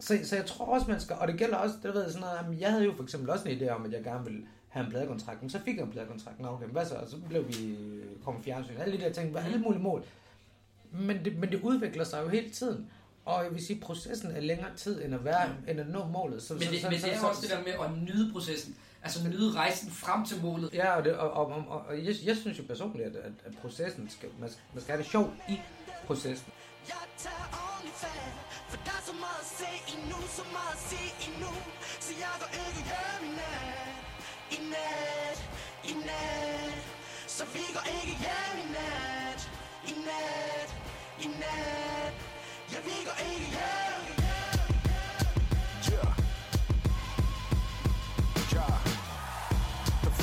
[0.00, 2.20] så, så jeg tror også, man skal, og det gælder også, det ved jeg sådan
[2.26, 4.46] noget, jamen, jeg havde jo for eksempel også en idé om, at jeg gerne ville
[4.68, 7.16] have en pladekontrakt, men så fik jeg en pladekontrakt, nå okay, hvad så, og så
[7.28, 7.76] blev vi,
[8.24, 10.04] kom fjernsyn, alle de der ting, alle mulige mål.
[10.92, 12.90] Men det, men det udvikler sig jo hele tiden,
[13.24, 16.42] og jeg vil sige, processen er længere tid, end at, være, end at nå målet.
[16.42, 17.98] Så, Men så, det, så, men så, det er så, også det der med at
[18.02, 18.76] nyde processen.
[19.02, 20.70] Altså nyde rejsen frem til målet.
[20.74, 23.52] Ja, og, det, og, og, og, og jeg, jeg synes jo personligt, at, at, at
[23.62, 25.60] processen skal, man, skal, man skal have det sjovt i
[26.06, 26.52] processen.
[26.88, 28.34] Jeg tager ordentligt fat
[28.70, 31.52] For der er så meget at se endnu Så meget at se endnu
[32.06, 33.96] Så jeg går ikke hjem i nat
[34.56, 35.38] I nat,
[35.90, 36.82] i nat
[37.36, 39.40] Så vi går ikke hjem i nat
[39.90, 40.70] I nat,
[41.24, 42.14] i nat
[42.74, 44.04] Ja, vi går ikke hjem
[45.90, 46.06] Ja.
[48.54, 48.68] Ja.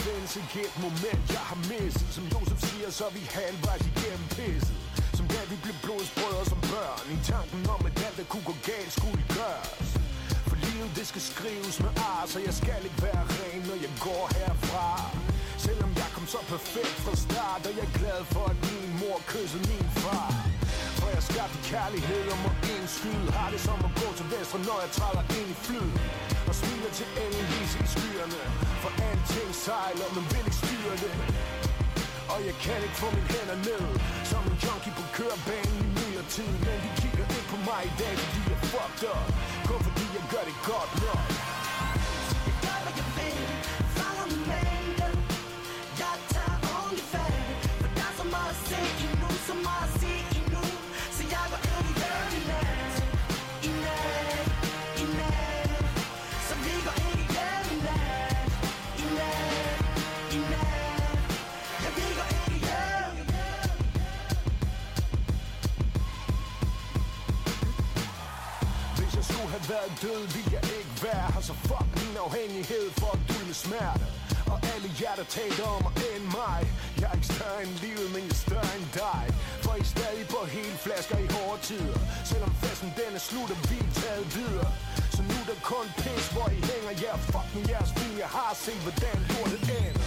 [0.03, 2.07] Findes ikke et moment, jeg har misset.
[2.15, 4.75] Som Josef siger, så er vi halvvejs igennem pisset.
[5.17, 7.05] Som da vi blev blodsbrødre som børn.
[7.15, 9.89] I tanken om, at alt der kunne gå galt skulle gøres.
[10.49, 13.93] For livet det skal skrives med ar Så jeg skal ikke være ren, når jeg
[14.07, 14.87] går herfra.
[15.65, 19.17] Selvom jeg kom så perfekt fra start Og jeg er glad for, at min mor
[19.31, 20.50] kyssede min far.
[21.11, 23.27] For jeg skabte kærlighed og må en skyde.
[23.37, 25.93] Har det som at gå til venstre, når jeg træder ind i flyet.
[26.49, 28.41] Og smiler til engelvis i skyerne.
[28.81, 31.13] For alting sejler, men vil ikke styre det.
[32.33, 33.85] Og jeg kan ikke få mine hænder ned.
[34.31, 38.13] Som en junkie på kørebanen i myldretid Men de kigger ikke på mig i dag,
[38.23, 39.27] fordi jeg fucked up.
[39.67, 41.27] Kun fordi jeg gør det godt nok.
[42.47, 43.39] Jeg gør hvad jeg vil
[43.97, 45.07] Fanger min mængde
[46.01, 47.33] Jeg tager ordentligt fat
[47.81, 48.79] For der er så meget at se.
[49.05, 50.00] Endnu Så meget
[70.03, 74.05] død, vil jeg ikke være Har Så fuck min afhængighed for at dulme smerte.
[74.53, 76.61] Og alle jer, der talte om mig end mig.
[76.99, 79.23] Jeg er ikke større end livet, men jeg er større end dig.
[79.63, 81.99] For I er stadig på hele flasker i hårde tider.
[82.31, 84.71] Selvom festen den er slut, og vi er taget videre.
[85.15, 86.93] Så nu er der kun pis, hvor I hænger.
[87.03, 90.03] Jer yeah, fuck nu jeres film, jeg har set, hvordan lortet ender.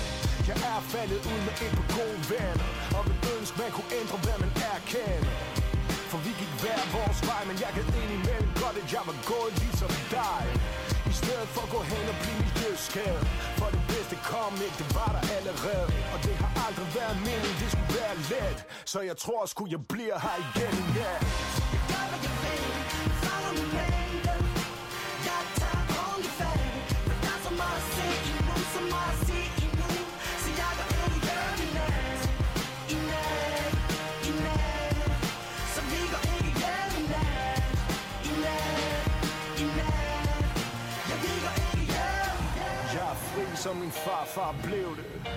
[0.48, 2.66] Jeg er faldet ud med et par gode venner.
[2.96, 5.34] Og vil ønske, man kunne ændre, hvad man erkender
[6.14, 8.43] for vi gik hver vores vej, men jeg kan ind imellem
[8.82, 10.42] at jeg var gået ligesom dig.
[11.12, 13.24] I stedet for at gå hen og blive miljøskadet
[13.60, 15.88] For det bedste kom ikke, det var der allerede.
[16.14, 18.58] Og det har aldrig været meningen, det skulle være let.
[18.92, 21.18] Så jeg tror sgu, jeg bliver her igen ja yeah.
[21.74, 22.62] Jeg gør hvad jeg vil.
[23.24, 23.83] Follow me
[43.64, 45.30] som min farfar blev det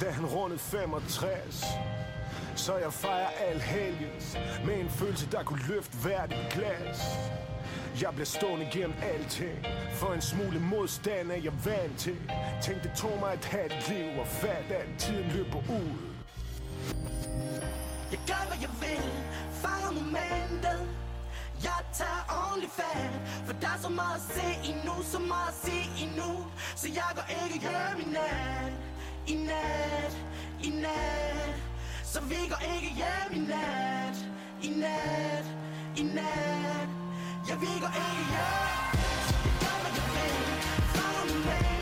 [0.00, 1.64] Da han rundede 65
[2.54, 7.00] Så jeg fejrer al helgens Med en følelse, der kunne løfte hvert et glas.
[8.02, 12.18] Jeg bliver stående gennem alting For en smule modstand er jeg vant til.
[12.62, 15.96] Tænk, det tog mig et halvt liv Og fat, at tiden løber ud.
[18.12, 19.10] Jeg gør hvad jeg vil.
[19.62, 21.05] Fanger momentet.
[21.62, 23.12] Jeg tager ordentligt fat
[23.46, 26.30] For der er så meget at se endnu Så meget at se endnu
[26.76, 28.72] Så jeg går ikke hjem i nat
[29.28, 30.16] I nat,
[30.62, 31.54] i nat.
[32.04, 34.16] Så vi går ikke hjem i nat
[34.62, 35.44] I nat,
[35.96, 36.88] i nat.
[37.48, 39.02] Ja, vi går ikke hjem.
[39.28, 40.46] Så det gør hvad jeg vil
[40.94, 41.75] Fanger momentet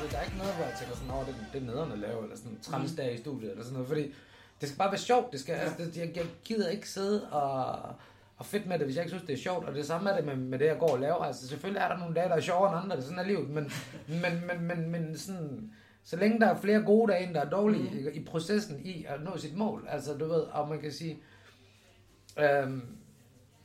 [0.00, 1.98] ved, der er ikke noget, hvor jeg tænker sådan, åh, det, det er nederen at
[1.98, 4.14] lave, eller sådan træls dag i studiet, eller sådan noget, fordi
[4.60, 5.32] det skal bare være sjovt.
[5.32, 5.58] Det skal, ja.
[5.60, 7.94] altså, det, jeg, jeg gider ikke sidde og,
[8.36, 9.64] og fedt med det, hvis jeg ikke synes, det er sjovt.
[9.64, 11.24] Og det samme er det med, med det, jeg går og laver.
[11.24, 13.28] Altså, selvfølgelig er der nogle dage, der er sjovere end andre, det er sådan er
[13.28, 13.72] livet, men,
[14.08, 15.70] men, men, men, men sådan,
[16.04, 18.08] Så længe der er flere gode dage, end der er dårlige mm.
[18.14, 19.86] i processen i at nå sit mål.
[19.88, 21.18] Altså, du ved, og man kan sige,
[22.38, 22.82] øhm,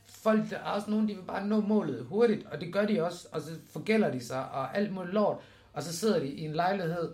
[0.06, 3.04] folk, der er også nogen, de vil bare nå målet hurtigt, og det gør de
[3.04, 5.38] også, og så forgælder de sig, og alt muligt lort,
[5.74, 7.08] og så sidder de i en lejlighed,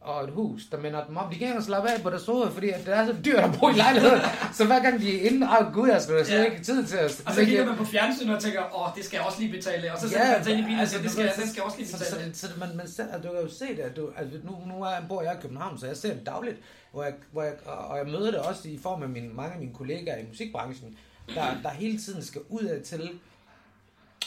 [0.00, 1.32] og et hus, der minder dem om.
[1.32, 3.68] De kan ikke slappe af på deres hoved, fordi det er så dyrt at bo
[3.68, 4.20] i lejligheden.
[4.52, 6.44] så hver gang de er inde, åh gud, jeg skal slet Ja.
[6.44, 7.22] ikke tid til at...
[7.26, 9.92] Og så kigger man på fjernsynet og tænker, åh, det skal jeg også lige betale.
[9.92, 11.62] Og så sætter man sig ind i bilen og siger, det skal, den skal jeg
[11.64, 12.34] også lige så, betale.
[12.34, 14.38] så, så, så, man, man selv, altså, du kan jo se det, at du, altså,
[14.44, 16.56] nu, nu er, bor jeg i København, så jeg ser det dagligt,
[16.92, 19.52] hvor jeg, hvor jeg, og og jeg møder det også i form af mine, mange
[19.52, 20.98] af mine kollegaer i musikbranchen,
[21.34, 23.10] der, der hele tiden skal ud af til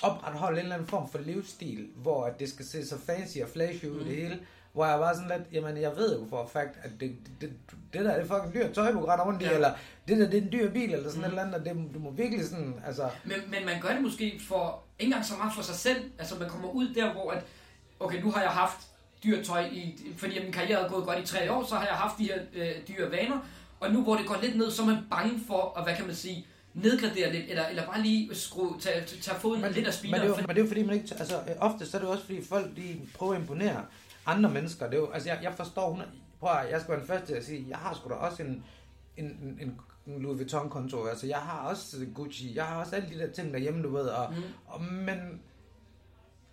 [0.01, 3.49] opretholde en eller anden form for livsstil, hvor at det skal se så fancy og
[3.49, 4.05] flashy ud mm.
[4.05, 4.39] det hele,
[4.73, 7.51] hvor jeg var sådan lidt, jamen jeg ved jo for a fact, at det, det,
[7.93, 9.53] det der er fucking dyrt tøj, du render rundt i, Ja.
[9.55, 9.73] eller
[10.07, 11.23] det der det er en dyr bil, eller sådan Mm.
[11.23, 14.01] et eller andet, og det, du må virkelig sådan, altså, Men, men man gør det
[14.01, 16.11] måske for, ikke engang så meget for sig selv.
[16.19, 17.43] Altså man kommer ud der, hvor at,
[17.99, 18.77] okay, nu har jeg haft
[19.23, 21.95] dyrt tøj, i, fordi min karriere er gået godt i tre år, så har jeg
[21.95, 23.39] haft de her øh, dyre vaner.
[23.79, 26.05] Og nu hvor det går lidt ned, så er man bange for, at, hvad kan
[26.05, 29.83] man sige, nedgradere lidt, eller, eller bare lige skrue, tage, tage foden lidt af men,
[29.83, 30.27] det er speederen.
[30.27, 31.15] jo, men det er jo fordi, man ikke...
[31.19, 33.85] Altså, øh, ofte så er det jo også fordi, folk de prøver at imponere
[34.25, 34.85] andre mennesker.
[34.85, 35.89] Det er jo, altså, jeg, jeg forstår...
[35.89, 36.01] Hun,
[36.39, 38.43] prøv at, jeg skal være den første til at sige, jeg har sgu da også
[38.43, 38.63] en,
[39.17, 41.05] en, en, en Louis Vuitton-konto.
[41.05, 42.55] Altså, jeg har også Gucci.
[42.55, 44.05] Jeg har også alle de der ting derhjemme, du ved.
[44.07, 44.43] Og, mm.
[44.67, 45.41] og, men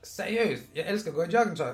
[0.06, 1.70] seriøst, jeg elsker at gå i joggingtøj.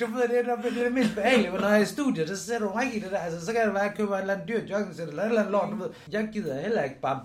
[0.00, 2.36] du ved, det er det, er det mest behagelige, når jeg er i studiet, så
[2.36, 3.18] sætter du mig i det der.
[3.18, 5.28] Altså, så kan det være, at jeg køber et eller andet dyrt joggingsæt, eller et
[5.28, 5.90] eller andet lort, du ved.
[6.12, 7.20] Jeg gider heller ikke bare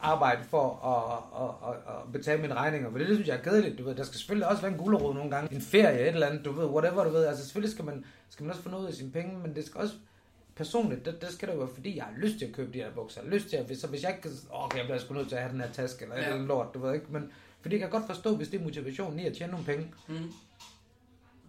[0.00, 3.42] arbejde for at, at, at, at betale mine regninger, for det, det synes jeg er
[3.42, 3.94] kedeligt, du ved.
[3.94, 6.52] Der skal selvfølgelig også være en gulerod nogle gange, en ferie, et eller andet, du
[6.52, 7.24] ved, whatever, du ved.
[7.24, 9.80] Altså selvfølgelig skal man, skal man også få noget af sine penge, men det skal
[9.80, 9.94] også
[10.56, 12.78] personligt, det, det skal det jo være, fordi jeg har lyst til at købe de
[12.78, 13.20] her bukser.
[13.20, 14.98] Jeg har lyst til at, hvis, så hvis jeg ikke kan, åh, okay, jeg bliver
[14.98, 16.22] sgu nødt til at have den her taske, eller ja.
[16.22, 17.30] eller andet lort, du ved ikke, men
[17.64, 20.32] fordi jeg kan godt forstå, hvis det er motivationen i at tjene nogle penge, Mm.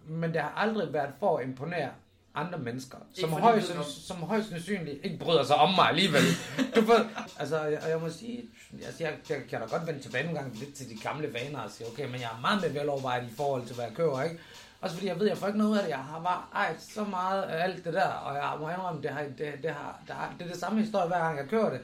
[0.06, 1.88] men det har aldrig været for at imponere
[2.34, 6.22] andre mennesker, som højst, godt- som højst sandsynligt ikke bryder sig om mig alligevel.
[6.76, 7.04] Du ved,
[7.38, 8.44] altså, jeg, jeg må sige,
[8.84, 11.60] altså, jeg, jeg kan da godt vende tilbage nogle gange lidt til de gamle vaner
[11.60, 14.22] og sige, okay, men jeg er meget mere velovervejet i forhold til, hvad jeg køber,
[14.22, 14.38] ikke?
[14.80, 15.90] Også fordi jeg ved, jeg får ikke noget ud af det.
[15.90, 19.10] Jeg har bare ejet så meget af alt det der, og jeg må indrømme, det,
[19.10, 21.70] har, det, det, har, det, har, det er det samme historie, hver gang jeg kører
[21.70, 21.80] det.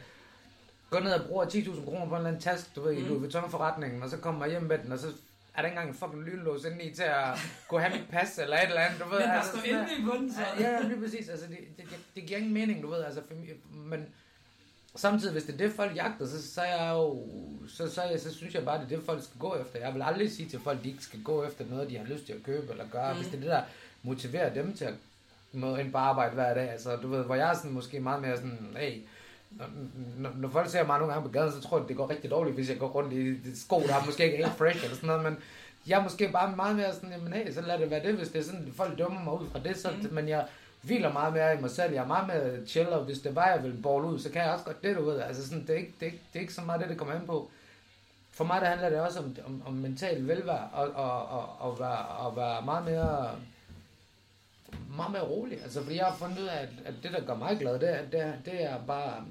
[0.93, 3.07] Går ned og bruger 10.000 kroner på en eller anden task, du ved, i Mm.
[3.09, 5.07] Louis Vuitton forretningen, og så kommer jeg hjem med den, og så
[5.55, 8.39] er der ikke engang en fucking lynlås inde i til at gå have mit pas
[8.39, 9.19] eller et eller andet, du ved.
[9.19, 10.41] Men der altså, står sådan der- endelig på den, så.
[10.61, 11.29] Ja, ja, lige præcis.
[11.29, 13.03] Altså, det, det, det, det giver ingen mening, du ved.
[13.05, 13.35] Altså, for,
[13.75, 14.07] men
[14.97, 17.29] samtidig, hvis det er det, folk jagter, så, så, er jeg jo,
[17.69, 19.79] så, så, så, så synes jeg bare, det er det, folk skal gå efter.
[19.79, 22.05] Jeg vil aldrig sige til folk, at de ikke skal gå efter noget, de har
[22.05, 23.13] lyst til at købe eller gøre.
[23.13, 23.19] Mm.
[23.19, 23.63] Hvis det er det, der
[24.03, 24.95] motiverer dem til at
[25.53, 26.71] møde ind på arbejde hver dag.
[26.71, 29.01] Altså, du ved, hvor jeg er sådan, måske meget mere sådan, hey,
[30.19, 32.31] når, når, folk ser mig nogle gange på gaden, så tror jeg, det går rigtig
[32.31, 34.97] dårligt, hvis jeg går rundt i de sko, der er måske ikke helt fresh eller
[34.97, 35.37] sådan noget, men
[35.87, 38.29] jeg er måske bare meget mere sådan, jamen hey, så lad det være det, hvis
[38.29, 40.09] det er sådan, folk dømmer mig ud fra det, så, Mm.
[40.15, 40.47] men jeg
[40.83, 43.47] hviler meget mere i mig selv, jeg er meget mere chill, og hvis det var,
[43.49, 45.71] jeg ville bolle ud, så kan jeg også godt det, du ved, altså sådan, det
[45.71, 47.51] er ikke, det er ikke, det er ikke så meget det, det kommer an på.
[48.31, 51.79] For mig, der handler det også om, om, om mental velvære, og, og, og, og,
[51.81, 53.31] være, og være meget mere,
[54.97, 57.35] meget mere rolig, altså fordi jeg har fundet ud af, at, at det, der gør
[57.35, 59.25] mig glad, det det det er bare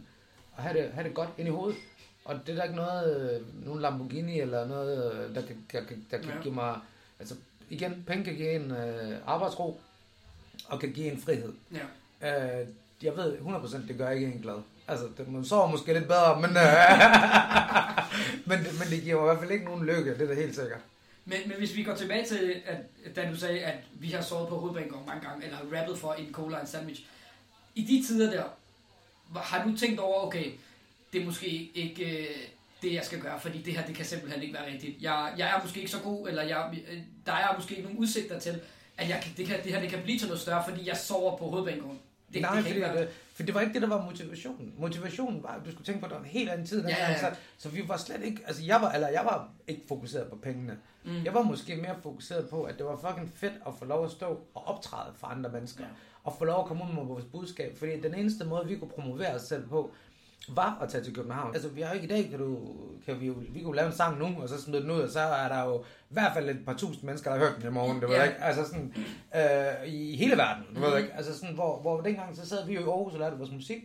[0.57, 1.77] at have det, have det godt ind i hovedet.
[2.25, 5.83] Og det er der ikke noget, øh, nogen Lamborghini eller noget, øh, der kan, der,
[5.85, 6.41] kan- der kan Ja.
[6.41, 6.75] give mig...
[7.19, 7.35] Altså,
[7.69, 9.79] igen, penge kan give en øh, arbejdsro,
[10.67, 11.53] og kan give en frihed.
[12.21, 12.61] Ja.
[12.61, 12.67] Øh,
[13.03, 14.55] jeg ved 100% det gør ikke en glad.
[14.87, 16.55] Altså, det, man sover måske lidt bedre, men, øh,
[18.47, 20.33] men, det, men det giver mig i hvert fald ikke nogen lykke, det er da
[20.33, 20.79] helt sikkert.
[21.25, 24.49] Men, men hvis vi går tilbage til, at, da du sagde, at vi har sovet
[24.49, 27.01] på hovedbanegården mange gange, eller rappet for en cola og en sandwich.
[27.75, 28.43] I de tider der,
[29.35, 30.51] har du tænkt over, okay,
[31.13, 32.35] det er måske ikke øh,
[32.81, 35.01] det, jeg skal gøre, fordi det her, det kan simpelthen ikke være rigtigt.
[35.01, 37.99] Jeg, jeg er måske ikke så god, eller jeg, øh, der er måske ikke nogen
[37.99, 38.59] udsigter til,
[38.97, 41.37] at jeg, det, kan, det her det kan blive til noget større, fordi jeg sover
[41.37, 41.99] på hovedbanegården.
[42.33, 42.97] Det, Nej, det fordi, være.
[43.01, 44.73] det, for det var ikke det, der var motivationen.
[44.77, 46.83] Motivationen var, at du skulle tænke på, at der var en helt anden tid.
[46.87, 47.19] Ja, Ja, ja.
[47.19, 50.35] Så, så vi var slet ikke, altså jeg var, eller jeg var ikke fokuseret på
[50.35, 50.77] pengene.
[51.03, 51.23] Mm.
[51.25, 54.11] Jeg var måske mere fokuseret på, at det var fucking fedt at få lov at
[54.11, 55.83] stå og optræde for andre mennesker.
[55.83, 55.89] Ja.
[56.23, 57.77] Og få lov at komme ud med vores budskab.
[57.77, 59.91] Fordi den eneste måde, vi kunne promovere os selv på,
[60.49, 61.53] var at tage til København.
[61.53, 62.57] Altså, vi har jo ikke i dag, kan, du,
[63.05, 65.09] kan vi jo, vi kunne lave en sang nu, og så smide den ud, og
[65.09, 67.67] så er der jo i hvert fald et par tusind mennesker, der har hørt den
[67.67, 68.41] i morgen, det ved jeg ikke.
[68.43, 68.93] Altså sådan,
[69.35, 70.81] øh, i hele verden, du Mhm.
[70.81, 71.13] ved ikke.
[71.13, 73.77] Altså sådan, hvor, hvor dengang, så sad vi jo i Aarhus og lærte vores musik,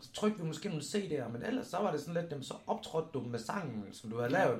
[0.00, 2.54] så trykte vi måske nogle CD'er, men ellers så var det sådan lidt, jamen, så
[2.66, 4.58] optrådte du med sangen, som du havde lavet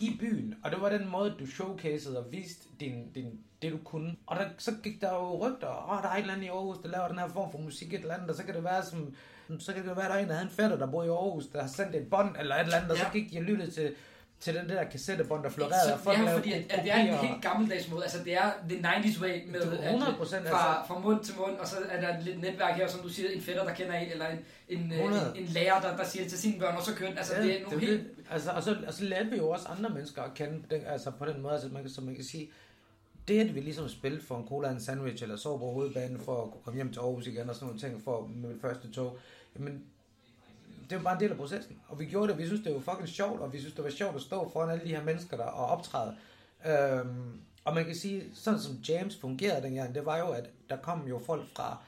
[0.00, 3.78] i byen, og det var den måde, du showcasede og viste din, din, det, du
[3.84, 4.16] kunne.
[4.26, 6.78] Og der, så gik der jo rygter, åh, der er et eller andet i Aarhus,
[6.78, 8.84] der laver den her form for musik, et eller andet, og så kan det være,
[8.84, 9.14] som,
[9.58, 11.46] så kan det være, der er en, der havde en fætter, der bor i Aarhus,
[11.46, 13.04] der har sendt et bånd, eller et eller andet, og Ja.
[13.04, 13.94] så gik de og lyttede til,
[14.44, 15.94] til den der kassettebånd, der florerede.
[15.94, 18.02] og folk ja, fordi at, at det er en helt gammeldags måde.
[18.02, 20.48] Altså, det er the 90s way med Det er at, 100%, fra, altså.
[20.88, 23.40] fra mund til mund, og så er der lidt netværk her, som du siger, en
[23.42, 25.32] fætter, der kender en, eller en, en, øh, 100.
[25.36, 27.18] en, en lærer, der, der siger til sine børn, og så kører den.
[27.18, 28.04] Altså, Ja, det er nogle det, helt...
[28.30, 31.10] altså, og, så, og så lærte vi jo også andre mennesker at kende den, altså
[31.10, 32.50] på den måde, altså man, kan- så man kan sige,
[33.28, 36.20] det at vi ligesom spillede for en cola og en sandwich, eller så på hovedbanen
[36.20, 38.60] for at kunne komme hjem til Aarhus igen, og sådan nogle ting for med mit
[38.60, 39.18] første tog,
[39.58, 39.84] jamen,
[40.90, 41.76] det var bare en del af processen.
[41.88, 43.90] Og vi gjorde det, vi synes, det var fucking sjovt, og vi synes, det var
[43.90, 46.16] sjovt at stå foran alle de her mennesker der og optræde.
[46.66, 50.76] Øhm, og man kan sige, sådan som James fungerede dengang, det var jo, at der
[50.76, 51.78] kom jo folk fra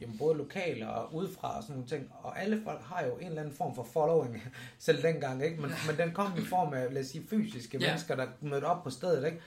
[0.00, 2.12] jamen, både lokale og udefra og sådan nogle ting.
[2.22, 4.42] Og alle folk har jo en eller anden form for following,
[4.78, 5.60] selv dengang, ikke?
[5.60, 7.86] Men, men den kom i form af, lad os sige, fysiske Ja.
[7.86, 9.40] mennesker, der mødte op på stedet, ikke?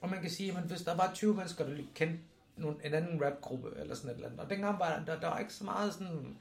[0.00, 2.18] Og man kan sige, at hvis der var 20 mennesker, der kendte
[2.56, 5.28] nogle, en anden rapgruppe, eller sådan et eller andet, og dengang var der, der, der
[5.28, 6.36] var ikke så meget sådan,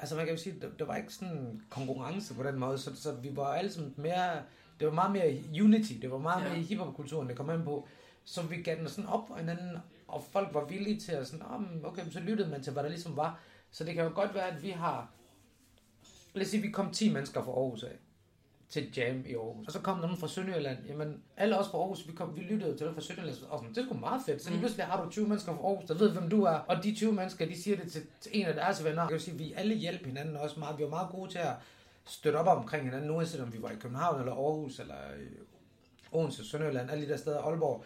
[0.00, 2.96] altså man kan jo sige, der, der var ikke sådan konkurrence på den måde, så,
[2.96, 4.42] så vi var alle sammen mere,
[4.80, 6.48] det var meget mere unity, det var meget Ja.
[6.52, 7.88] mere hiphop-kulturen, det kom ind på,
[8.24, 9.76] så vi gav den sådan op for hinanden,
[10.08, 12.88] og folk var villige til at sådan, oh, okay, så lyttede man til, hvad der
[12.88, 13.38] ligesom var,
[13.70, 15.08] så det kan jo godt være, at vi har,
[16.34, 17.96] lad os sige, vi kom 10 mennesker fra Aarhus af,
[18.70, 19.66] til Jam i Aarhus.
[19.66, 20.78] Og så kom nogen fra Sønderjylland.
[20.88, 23.42] Jamen, alle os fra Aarhus, vi, kom, vi lyttede til det fra Sønderjylland.
[23.48, 24.42] Og sådan, det er sgu meget fedt.
[24.42, 24.60] Så lige Mm.
[24.60, 26.50] pludselig har du 20 mennesker fra Aarhus, der ved, hvem du er.
[26.54, 29.02] Og de 20 mennesker, de siger det til, til en af deres venner.
[29.02, 30.78] Jeg vil sige, vi alle hjælper hinanden også meget.
[30.78, 31.52] Vi var meget gode til at
[32.06, 35.26] støtte op omkring hinanden, uanset om vi var i København eller Aarhus eller i
[36.12, 37.84] Odense, Sønderjylland, alle de der steder, Aalborg.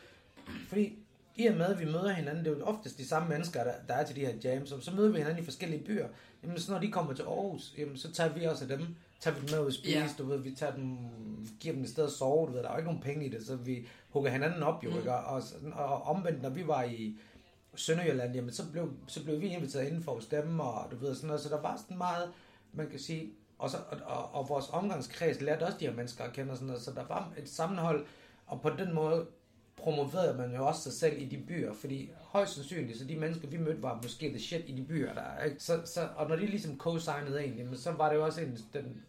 [0.68, 0.98] Fordi
[1.36, 3.72] i og med, at vi møder hinanden, det er jo oftest de samme mennesker, der,
[3.88, 6.08] der er til de her jams, og så møder vi hinanden i forskellige byer.
[6.42, 8.86] Jamen, så når de kommer til Aarhus, jamen, så tager vi også af dem,
[9.24, 10.08] tager vi dem med ud at spise, yeah.
[10.18, 10.96] du ved, vi tager dem,
[11.60, 13.28] giver dem et sted at sove, du ved, der er jo ikke nogen penge i
[13.28, 14.96] det, så vi hugger hinanden op, jo, Mm.
[14.96, 15.14] ikke?
[15.14, 17.18] Og, sådan- og omvendt, når vi var i
[17.74, 21.14] Sønderjylland, jamen, så blev, så blev vi inviteret inden for hos dem, og du ved,
[21.14, 22.30] sådan noget, så der var sådan meget,
[22.72, 26.24] man kan sige, og, så, og, og, og vores omgangskreds lærte også de her mennesker
[26.24, 28.06] at kende, og sådan noget, så der var et sammenhold,
[28.46, 29.26] og på den måde
[29.76, 33.48] promoverede man jo også sig selv i de byer, fordi højst sandsynligt, så de mennesker,
[33.48, 35.56] vi mødte, var måske the shit i de byer, der er, ikke?
[35.62, 38.58] Så, så, og når de ligesom co-signede en, jamen, så var det jo også en,
[38.72, 39.02] den,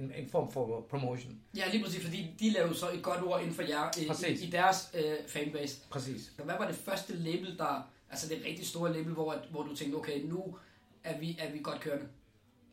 [0.00, 1.40] en, en form for promotion.
[1.56, 4.42] Ja, lige præcis, fordi de lavede så et godt ord inden for jer øh, Præcis.
[4.42, 5.80] i, i deres øh, fanbase.
[5.90, 6.32] Præcis.
[6.36, 9.76] Hvad var det første label, der, altså det rigtig store label, hvor, at- hvor du
[9.76, 10.56] tænkte, okay, nu
[11.04, 12.04] er vi, er vi godt kørende?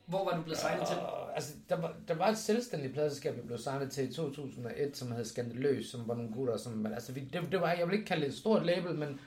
[0.05, 0.97] Hvor var du blevet signet til?
[0.97, 4.97] Og, altså, der var, der var et selvstændigt pladselskab, vi blev signet til i 2001,
[4.97, 7.93] som hed Skandaløs, som var nogle gutter, som, altså, vi, det, det var, jeg vil
[7.93, 9.19] ikke kalde det et stort label, men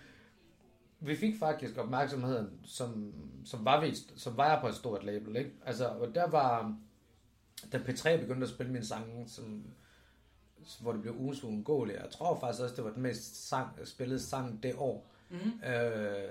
[1.00, 3.12] vi fik faktisk opmærksomheden, som,
[3.44, 5.50] som, var, vi, som var jeg på et stort label, ikke?
[5.66, 6.76] Altså, og der var,
[7.72, 9.64] da P3 begyndte at spille min sang, som,
[10.80, 14.20] hvor det blev ugens uundgåeligt, jeg tror faktisk også, det var den mest sang, spillede
[14.20, 15.10] sang det år.
[15.30, 15.70] Mm-hmm.
[15.70, 16.28] Øh,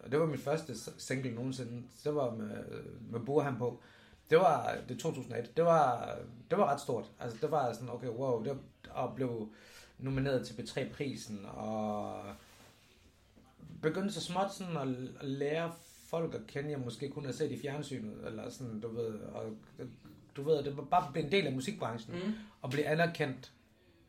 [0.00, 1.82] og det var min første single nogensinde.
[2.04, 2.64] Det var med,
[3.00, 3.80] med Burhan på.
[4.30, 5.56] Det var det er 2001.
[5.56, 6.18] Det var,
[6.50, 7.10] det var ret stort.
[7.20, 8.44] Altså, det var sådan, okay, wow.
[8.44, 8.58] Det,
[8.90, 9.48] og blev
[9.98, 12.22] nomineret til B3-prisen, og
[13.82, 14.88] begyndte så småt sådan at,
[15.20, 15.72] at lære
[16.06, 19.52] folk at kende, jeg måske kun har set i fjernsynet, eller sådan, du ved, og
[20.36, 22.32] du ved, det var bare blevet en del af musikbranchen, Mm.
[22.62, 23.52] og blive anerkendt,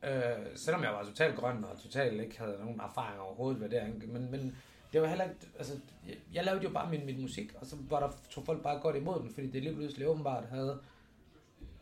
[0.04, 0.12] øh,
[0.56, 3.88] selvom jeg var totalt grøn, og totalt ikke havde nogen erfaring overhovedet hvad det er,
[4.08, 4.56] men, men
[4.94, 5.74] det var heller ikke, altså,
[6.08, 8.80] jeg, jeg lavede jo bare min, min musik, og så var der, tog folk bare
[8.80, 10.80] godt imod den, fordi det lige pludselig åbenbart havde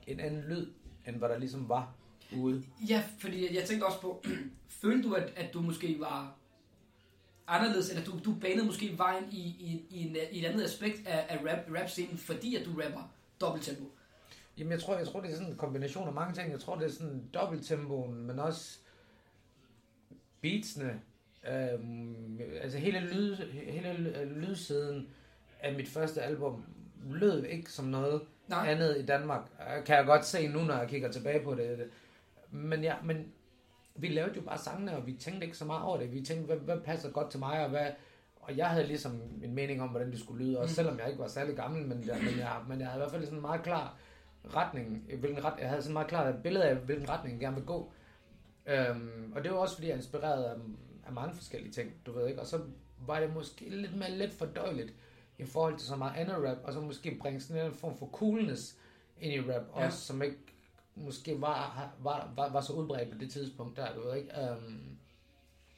[0.08, 0.68] en anden lyd,
[1.08, 1.94] end hvad der ligesom var
[2.38, 2.64] ude.
[2.90, 4.24] Ja, fordi jeg tænkte også på,
[4.82, 6.36] følte du, at, at du måske var
[7.48, 11.08] anderledes, eller du, du banede måske vejen i, i, i, en, i et andet aspekt
[11.08, 13.84] af, af rap, rap-scenen, fordi at du rapper dobbelttempo?
[14.60, 16.52] Jamen, jeg tror, jeg tror, det er sådan en kombination af mange ting.
[16.52, 18.80] Jeg tror, det er sådan dobbelttempoen, men også
[20.42, 21.00] beatsene.
[21.52, 25.08] Øhm, altså hele, lyd, hele ly- lydsiden
[25.60, 26.64] af mit første album
[27.10, 28.68] lød ikke som noget Nej.
[28.72, 29.42] andet i Danmark.
[29.78, 31.90] Øh, Kan jeg godt se nu, når jeg kigger tilbage på det.
[32.52, 33.32] Men ja, men
[33.96, 36.14] vi lavede jo bare sangene, og vi tænkte ikke så meget over det.
[36.14, 37.88] Vi tænkte, hvad, hvad passer godt til mig, og hvad...
[38.42, 40.76] Og jeg havde ligesom en mening om, hvordan det skulle lyde, også Mm.
[40.76, 43.12] selvom jeg ikke var særlig gammel, men, jeg, men, jeg, men jeg havde i hvert
[43.12, 43.98] fald sådan meget klar
[44.56, 47.66] retning, hvilken ret, jeg havde sådan meget klart billede af, hvilken retning jeg gerne vil
[47.66, 47.92] gå.
[48.66, 50.56] Øhm, og det var også, fordi jeg er inspireret af,
[51.08, 52.62] af mange forskellige ting, du ved ikke, og så
[53.06, 54.94] var det måske lidt mere let fordøjeligt
[55.38, 58.10] i forhold til så meget andet rap, og så måske bringe sådan en form for
[58.14, 58.78] coolness
[59.20, 59.86] ind i rap, Ja.
[59.86, 60.38] også, som ikke
[60.96, 64.30] måske var, var, var, var så udbredt på det tidspunkt der, du ved ikke.
[64.42, 64.98] Øhm,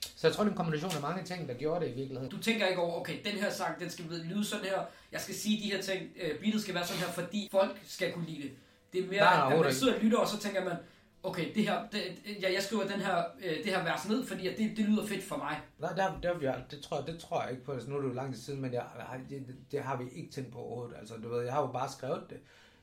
[0.01, 2.29] så jeg tror, det er en kombination af mange ting, der gjorde det i virkeligheden.
[2.29, 4.81] Du tænker ikke over, okay, den her sang, den skal lyde sådan her,
[5.11, 8.13] jeg skal sige de her ting, øh, beatet skal være sådan her, fordi folk skal
[8.13, 8.51] kunne lide det.
[8.93, 10.75] Det er mere, Nej, at, man sidder og lytter, og så tænker man,
[11.23, 12.01] okay, det her, det,
[12.41, 15.23] ja, jeg skriver den her, øh, det her vers ned, fordi det, det lyder fedt
[15.23, 15.59] for mig.
[15.79, 17.71] Nej, der, der, der, det, tror jeg, det tror jeg ikke på.
[17.71, 20.03] Altså, nu er det jo lang tid siden, men jeg, jeg, det, det, har vi
[20.15, 20.95] ikke tænkt på overhovedet.
[20.99, 22.37] Altså, du ved, jeg har jo bare skrevet det,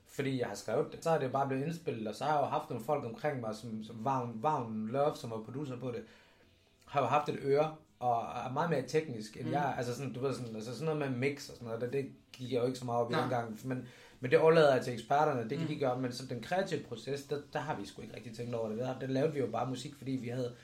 [0.07, 1.05] fordi jeg har skrevet det.
[1.05, 3.41] Så er det bare blevet indspillet, og så har jeg jo haft nogle folk omkring
[3.41, 6.05] mig, som, som Vagn, Vagn Love, som var producer på det,
[6.89, 9.53] har jo haft et øre, og er meget mere teknisk, end mm.
[9.53, 9.75] jeg.
[9.79, 12.07] Altså sådan, du ved, sådan, altså sådan noget med mix og sådan noget, det, det
[12.33, 13.21] gik jeg jo ikke så meget op i Nej.
[13.21, 13.61] dengang.
[13.65, 13.89] Men,
[14.21, 15.67] men det overlader jeg til eksperterne, det kan Mm.
[15.67, 16.01] de gøre.
[16.01, 18.79] Men så den kreative proces, der, der har vi sgu ikke rigtig tænkt over det.
[19.01, 20.55] Der, lavede vi jo bare musik, fordi vi havde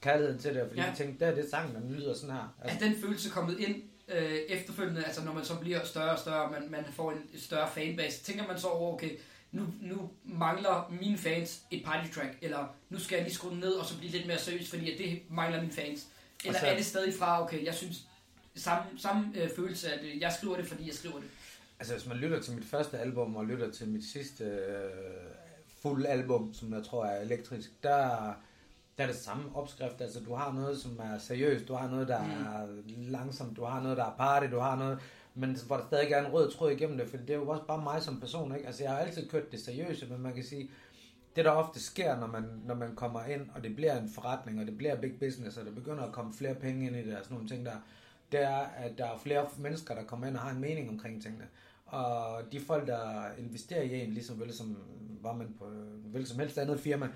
[0.00, 0.90] kærligheden til det, og fordi Ja.
[0.90, 2.54] vi tænkte, der er det sang, der lyder sådan her.
[2.62, 6.50] Er den følelse kommet ind øh, efterfølgende, altså når man så bliver større og større,
[6.50, 9.10] man, man får en større fanbase, tænker man så over, okay,
[9.56, 13.60] nu, nu mangler mine fans et party track, eller nu skal jeg lige skrue den
[13.60, 16.06] ned, og så blive lidt mere seriøs, fordi at det mangler mine fans.
[16.44, 17.96] Eller så- er det stadig fra, okay, jeg synes,
[18.56, 21.28] samme, samme øh, følelse, at øh, jeg skriver det, fordi jeg skriver det.
[21.80, 24.90] Altså hvis man lytter til mit første album, og lytter til mit sidste øh,
[25.82, 28.32] fuld album, som jeg tror er elektrisk, der,
[28.98, 30.00] der er det samme opskrift.
[30.00, 32.30] Altså du har noget, som er seriøst, du har noget, der Mm.
[32.30, 32.66] er
[33.10, 34.98] langsomt, du har noget, der er party, du har noget,
[35.36, 37.64] men hvor der stadig er en rød tråd igennem det, for det er jo også
[37.64, 38.66] bare mig som person, ikke?
[38.66, 40.70] Altså jeg har altid kørt det seriøse, men man kan sige,
[41.36, 44.60] det der ofte sker, når man, når man kommer ind, og det bliver en forretning,
[44.60, 47.16] og det bliver big business, og der begynder at komme flere penge ind i det,
[47.16, 47.76] og sådan nogle ting der,
[48.32, 51.22] det er, at der er flere mennesker, der kommer ind og har en mening omkring
[51.22, 51.44] tingene.
[51.86, 54.76] Og de folk, der investerer i en, ligesom vel som
[55.22, 55.64] var man på
[56.04, 57.08] hvilket som helst andet firma,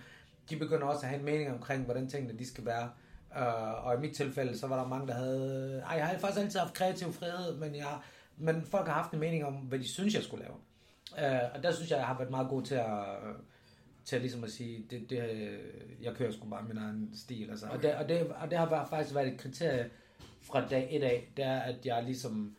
[0.50, 2.90] de begynder også at have en mening omkring, hvordan tingene de skal være.
[3.36, 5.82] Uh, og i mit tilfælde, så var der mange, der havde...
[5.86, 7.98] Ej, jeg har faktisk altid haft kreativ frihed, men, jeg,
[8.36, 10.54] men folk har haft en mening om, hvad de synes, jeg skulle lave.
[11.12, 13.04] Uh, og der synes jeg, jeg har været meget god til at,
[14.04, 15.58] til at, ligesom at sige, det, det,
[16.02, 17.50] jeg kører sgu bare min egen stil.
[17.50, 17.66] Altså.
[17.66, 19.90] Og, det, og, det, og det har været- faktisk været et kriterie
[20.42, 22.56] fra dag et af, det er, at jeg ligesom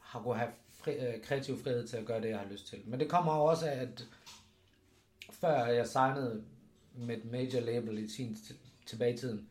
[0.00, 2.78] har kunnet have fri, øh, kreativ frihed til at gøre det, jeg har lyst til.
[2.86, 4.04] Men det kommer også af, at
[5.30, 6.42] før jeg signede
[6.94, 8.36] med et major label i sin
[8.86, 9.48] tilbage i tiden,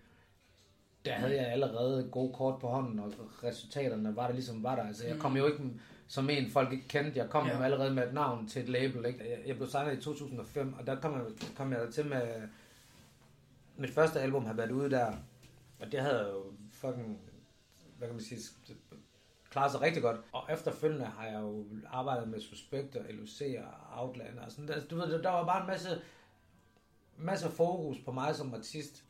[1.05, 4.83] der havde jeg allerede gode kort på hånden, og resultaterne var der ligesom var der.
[4.83, 5.63] Altså, jeg kom jo ikke
[6.07, 7.19] som en, folk ikke kendte.
[7.19, 7.57] Jeg kom Ja.
[7.57, 7.63] ja.
[7.63, 9.05] allerede med et navn til et label.
[9.05, 9.43] Ikke?
[9.47, 11.25] Jeg- blev signet i 2005, og der kom jeg,
[11.55, 12.41] kom jeg til med...
[13.77, 15.13] Mit første album har været ude der,
[15.79, 17.19] og det havde jo fucking,
[17.97, 18.39] hvad kan man sige,
[19.49, 20.17] klaret sig rigtig godt.
[20.31, 24.81] Og efterfølgende har jeg jo arbejdet med Suspect og LUC og Outlander og sådan der.
[24.85, 26.01] Du ved, der var bare en masse,
[27.17, 29.03] masse fokus på mig som artist.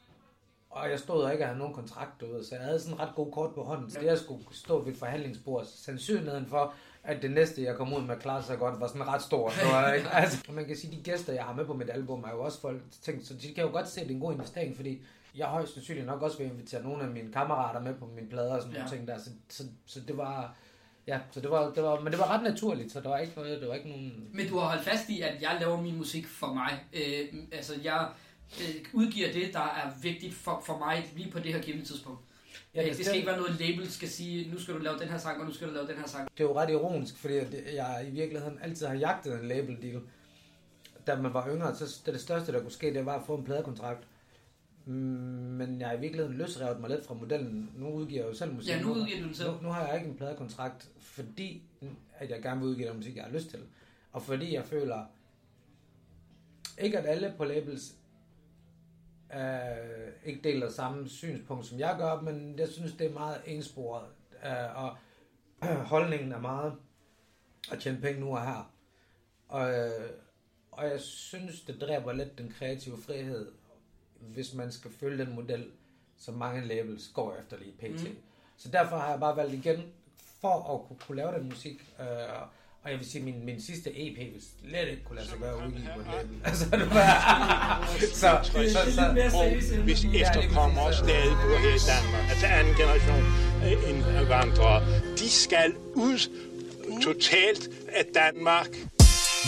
[0.75, 3.09] Og jeg stod og ikke havde nogen kontrakt, du ved, så jeg havde sådan ret
[3.15, 3.91] god kort på hånden.
[3.91, 7.93] Så det, jeg skulle stå ved et forhandlingsbord, sandsynligheden for, at det næste, jeg kom
[7.93, 9.49] ud med at klare sig godt, var sådan ret stor.
[9.49, 10.09] Så, ikke?
[10.21, 12.61] Altså, man kan sige, de gæster, jeg har med på mit album, er jo også
[12.61, 15.01] folk tænkt, så de kan jo godt se, at det er en god investering, fordi
[15.35, 18.55] jeg højst sandsynligt nok også vil invitere nogle af mine kammerater med på mine plader
[18.55, 18.79] og sådan Ja.
[18.79, 19.17] nogle ting der.
[19.19, 20.55] Så, så, så det var,
[21.07, 23.33] ja, så det var, det var, men det var ret naturligt, så der var ikke
[23.35, 24.29] noget, det var ikke nogen...
[24.33, 26.83] Men du har holdt fast i, at jeg laver min musik for mig.
[26.93, 28.07] Øh, altså, jeg
[28.61, 32.19] øh, udgiver det, der er vigtigt for, for mig lige på det her givende tidspunkt.
[32.75, 34.99] Ja, Ja, det, det skal ikke være noget, label skal sige, nu skal du lave
[34.99, 36.29] den her sang, og nu skal du lave den her sang.
[36.37, 37.33] Det er jo ret ironisk, fordi
[37.75, 40.01] jeg i virkeligheden altid har jagtet en label deal.
[41.07, 43.35] Da man var yngre, så det, det største, der kunne ske, det var at få
[43.35, 44.07] en pladekontrakt.
[44.85, 47.71] Mm, Men jeg har i virkeligheden løsrevet mig lidt fra modellen.
[47.75, 48.69] Nu udgiver jeg jo selv musik.
[48.69, 49.49] Ja, nu udgiver du den selv.
[49.49, 51.63] Nu, nu har jeg ikke en pladekontrakt, fordi
[52.17, 53.59] at jeg gerne vil udgive den musik, jeg har lyst til.
[54.11, 55.05] Og fordi jeg føler,
[56.77, 57.93] ikke at alle på labels
[59.35, 64.05] øh, ikke deler samme synspunkt, som jeg gør, men jeg synes, det er meget ensporet.
[64.45, 64.97] Øh, og
[65.93, 66.73] holdningen er meget
[67.71, 68.73] at tjene penge nu og her.
[69.47, 70.09] Og, øh,
[70.71, 73.51] og jeg synes, det dræber lidt den kreative frihed,
[74.19, 75.71] hvis man skal følge den model,
[76.17, 78.09] som mange labels går efter lige pt.
[78.09, 78.17] Mm.
[78.57, 79.93] Så derfor har jeg bare valgt igen,
[80.41, 81.93] for at kunne, kunne lave den musik.
[81.99, 82.05] Øh,
[82.83, 85.55] og jeg vil sige, min, min sidste EP vil slet ikke kunne lade sig gøre
[85.59, 86.05] på et label.
[86.49, 87.09] Altså, det var...
[88.21, 88.51] så, så,
[88.97, 89.03] så,
[89.39, 89.45] Og
[89.83, 93.23] hvis efterkommere stadig bor her i Danmark, altså anden generation
[93.65, 94.79] øh, indvandrere,
[95.19, 95.69] de skal
[96.07, 96.19] ud
[97.07, 97.63] totalt
[97.99, 98.69] af Danmark.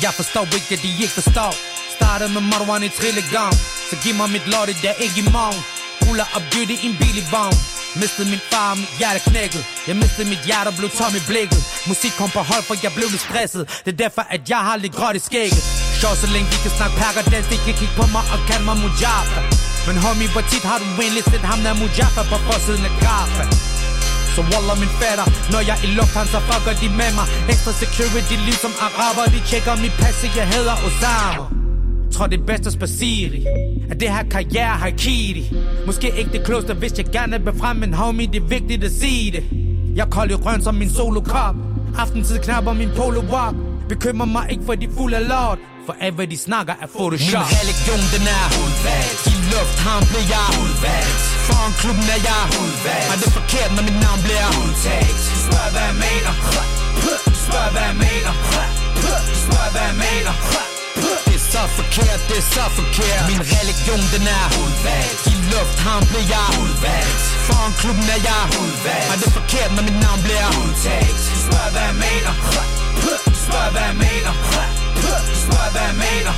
[0.06, 1.52] Jeg forstår ikke, at de ikke forstår.
[1.98, 3.54] Startede med Marwan i trillegang
[3.90, 5.62] Så giv mig mit lotte, der ikke i morgen.
[6.04, 9.64] Ruller op dytte i en bil i vogn Mistede min far, og mit hjerte knækket.
[9.88, 11.62] Jeg mistede mit hjerte og blev tom i blikket.
[11.92, 13.64] Musik kom på hold, for jeg blev lidt stresset.
[13.86, 15.64] Det er derfor, at jeg har lidt gråt i skægget.
[16.00, 18.66] Sjov, så længe vi kan snakke pakker dans De kan kigge på mig og kalde
[18.70, 19.42] mig Mujaffa.
[19.88, 23.46] Men homie, hvor tit har du egentlig set ham der Mujaffa På forsiden af kaffe
[24.36, 27.28] så Wallah min fætter Når jeg er i lufthavn så fucker de med mig.
[27.50, 31.65] Ekstra security ligesom araber De tjekker mit pas Jeg hedder Osama.
[32.16, 33.32] Tror det er bedst at spacere
[33.90, 35.44] At det her karriere har kiri
[35.86, 38.92] Måske ikke det klogeste hvis jeg gerne vil frem Men homie det er vigtigt at
[38.92, 39.44] sige det.
[39.96, 41.56] Jeg kolder i røn som min solo cop
[41.98, 43.56] Aftentid knapper min polo walk
[43.90, 45.60] Bekymrer mig ikke for de fulde af lort.
[45.86, 47.46] For alt hvad de snakker er photoshop.
[47.52, 49.20] Min religion den er udvalgt.
[49.32, 51.20] I lufthavn bliver jeg udvalgt.
[51.48, 53.08] Foran klubben er jeg udvalgt.
[53.12, 55.20] Og det er forkert når mit navn bliver udtalt?
[55.46, 56.34] Spørg hvad jeg mener.
[57.46, 58.32] Spørg hvad jeg mener.
[59.44, 60.34] Spørg hvad jeg mener
[61.56, 65.20] så forkert, det er så forkert Min religion den er Udvalgt.
[65.32, 67.22] I lufthavn bliver jeg Udvalgt.
[67.48, 69.08] Foran klubben er jeg Udvalgt.
[69.12, 71.20] Og det er forkert, når mit navn bliver Udtalt?
[71.46, 72.34] Spørg hvad jeg mener.
[73.46, 74.34] Spørg hvad jeg mener.
[75.44, 76.34] Spørg hvad jeg mener.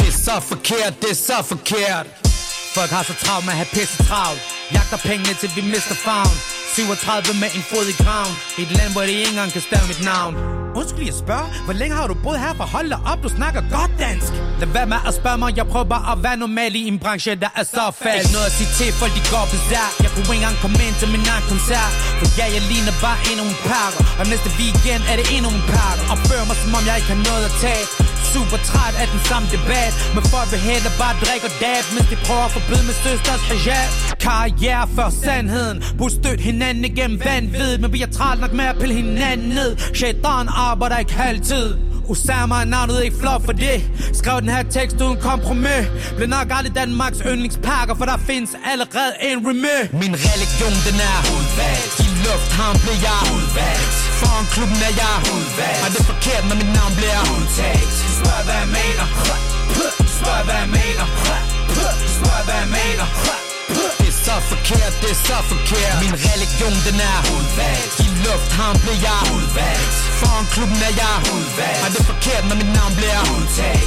[0.00, 2.06] Det er så forkert, det er så forkert
[2.76, 4.42] Folk har så travlt med at have pisse travlt.
[4.74, 6.38] Jagter pengene til vi mister farven
[6.74, 8.34] 37 med en fod i graven.
[8.58, 10.67] I et land, hvor de ikke engang kan stave mit navn.
[10.78, 12.52] Husk lige at spørge, hvor længe har du boet her?
[12.60, 14.32] For hold op, du snakker godt dansk.
[14.60, 17.32] Lad være med at spørge mig, jeg prøver bare at være normal i en branche,
[17.44, 18.18] der er så fast.
[18.18, 19.90] Ikke noget at sige til, folk de går bizarre.
[20.04, 21.92] Jeg kunne ikke engang komme ind til min egen koncert.
[22.18, 24.00] For ja, jeg ligner bare endnu en pakker.
[24.20, 27.10] Og næste weekend er det endnu en pakker Og fører mig som om jeg ikke
[27.14, 27.84] har noget at tage.
[28.34, 29.92] Super træt af den samme debat.
[30.14, 33.42] Men folk vil have, der bare drikker dab Mens de prøver at forbyde min søsters
[33.50, 33.90] hijab.
[34.26, 35.76] Karriere før sandheden.
[35.98, 37.72] Brug støt hinanden igennem vanvid.
[37.82, 39.70] Men vi er træt nok med at pille hinanden ned.
[39.94, 41.68] Shaitan arbejder ikke halvtid.
[42.10, 43.90] Osama er navnet ikke flot for det.
[44.12, 45.84] Skrev den her tekst uden kompromis.
[46.16, 51.18] Blev nok aldrig Danmarks yndlingspakker For der findes allerede en remis Min religion den er
[51.34, 52.00] Udvalgt.
[52.04, 54.07] I lufthavn bliver jeg Udvalgt.
[54.20, 55.16] Foran klubben er jeg.
[55.36, 55.80] Udvalgt.
[55.84, 57.92] Og det er forkert når mit navn bliver Udtalt.
[58.18, 59.06] Spørg hvad jeg mener.
[60.18, 61.06] Spørg hvad jeg mener.
[62.16, 63.06] Spørg hvad jeg mener.
[64.00, 65.96] Det er så forkert, det er så forkert.
[66.04, 67.92] Min religion den er Udvalgt.
[68.04, 69.22] I lufthavn bliver jeg.
[69.36, 69.94] Udvalgt.
[70.20, 71.16] Foran klubben er jeg.
[71.36, 71.80] Udvalgt.
[71.84, 73.77] Og det er forkert, når mit navn bliver Udtalt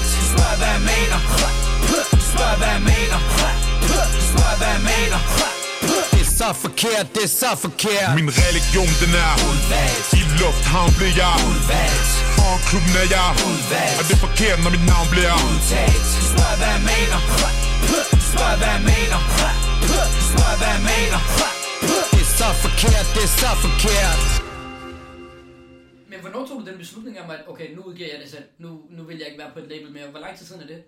[6.65, 8.09] forkert, det er så forkert.
[8.19, 11.35] Min religion den er Udvalgt I lufthavn bliver jeg.
[11.51, 13.29] Udvalgt Foran klubben er jeg.
[13.49, 15.35] Udvalgt Og det er forkert, når mit navn bliver?
[15.51, 17.19] Udtalt Spørg hvad jeg mener.
[18.31, 19.19] Spørg hvad jeg mener.
[20.31, 21.19] Spørg hvad jeg mener.
[22.13, 24.21] Det er så forkert, det er så forkert.
[26.11, 28.47] Men hvornår tog du den beslutning om, at okay, nu udgiver jeg det selv.
[28.63, 30.07] Nu, nu vil jeg ikke være på et label mere.
[30.13, 30.79] Hvor lang tid siden er det?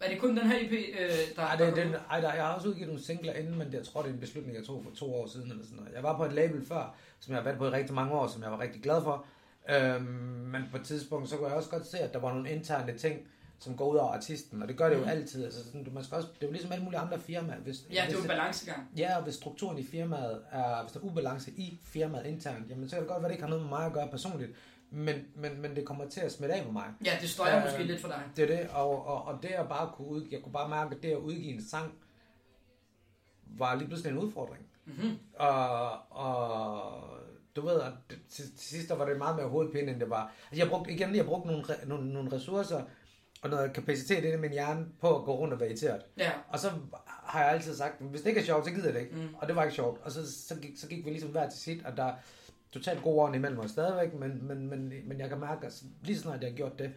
[0.00, 2.44] Er det kun den her EP, øh, der Ej, der det, det, ej, der, jeg
[2.44, 4.64] har også udgivet nogle singler inden, men det, jeg tror, det er en beslutning, jeg
[4.66, 5.50] tog for to år siden.
[5.50, 5.92] Eller sådan noget.
[5.94, 8.26] Jeg var på et label før, som jeg har været på i rigtig mange år,
[8.26, 9.24] som jeg var rigtig glad for.
[9.70, 10.02] Øhm,
[10.52, 12.98] men på et tidspunkt, så kunne jeg også godt se, at der var nogle interne
[12.98, 13.20] ting,
[13.58, 15.08] som går ud over artisten, og det gør det jo Mhm.
[15.08, 15.44] altid.
[15.44, 17.56] Altså, sådan, du, man skal også, det er jo ligesom alle mulige andre firmaer.
[17.58, 18.88] Hvis, Ja, det er jo en balancegang.
[18.96, 22.88] Ja, og hvis strukturen i firmaet er, hvis der er ubalance i firmaet internt, jamen
[22.88, 24.50] så kan det godt være, det ikke har noget med mig at gøre personligt,
[24.94, 26.84] men, men, men det kommer til at smitte af på mig.
[27.04, 28.22] Ja, det støjer Øh, måske lidt for dig.
[28.36, 30.96] Det er det, og, og, og det at bare kunne ud, jeg kunne bare mærke,
[30.96, 31.92] at det at udgive en sang,
[33.46, 34.66] var lige pludselig en udfordring.
[34.86, 35.18] Mm-hmm.
[35.34, 36.92] Og, og
[37.56, 40.32] du ved, at til, til sidst var det meget mere hovedpine, end det var.
[40.50, 42.82] Altså, jeg brugte, igen, jeg brugte nogle, nogle, nogle ressourcer
[43.42, 46.02] og noget kapacitet i min hjerne på at gå rundt og være irriteret.
[46.18, 46.30] Ja.
[46.48, 46.70] Og så
[47.06, 49.14] har jeg altid sagt, hvis det ikke er sjovt, så gider jeg det ikke.
[49.14, 49.34] Mm.
[49.34, 50.00] Og det var ikke sjovt.
[50.02, 52.14] Og så, så, gik, så gik vi ligesom hver til sit, og der er
[52.74, 56.18] totalt god ånd imellem os stadigvæk, men, men, men, men jeg kan mærke, at lige
[56.18, 56.92] snart jeg har gjort det,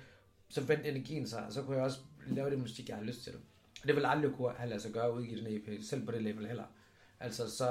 [0.49, 3.23] så vendte energien sig, og så kunne jeg også lave det musik, jeg har lyst
[3.23, 3.33] til.
[3.81, 6.11] Og det vil aldrig kunne have lade sig gøre ud udgive den EP, selv på
[6.11, 6.63] det level heller.
[7.19, 7.67] Altså så,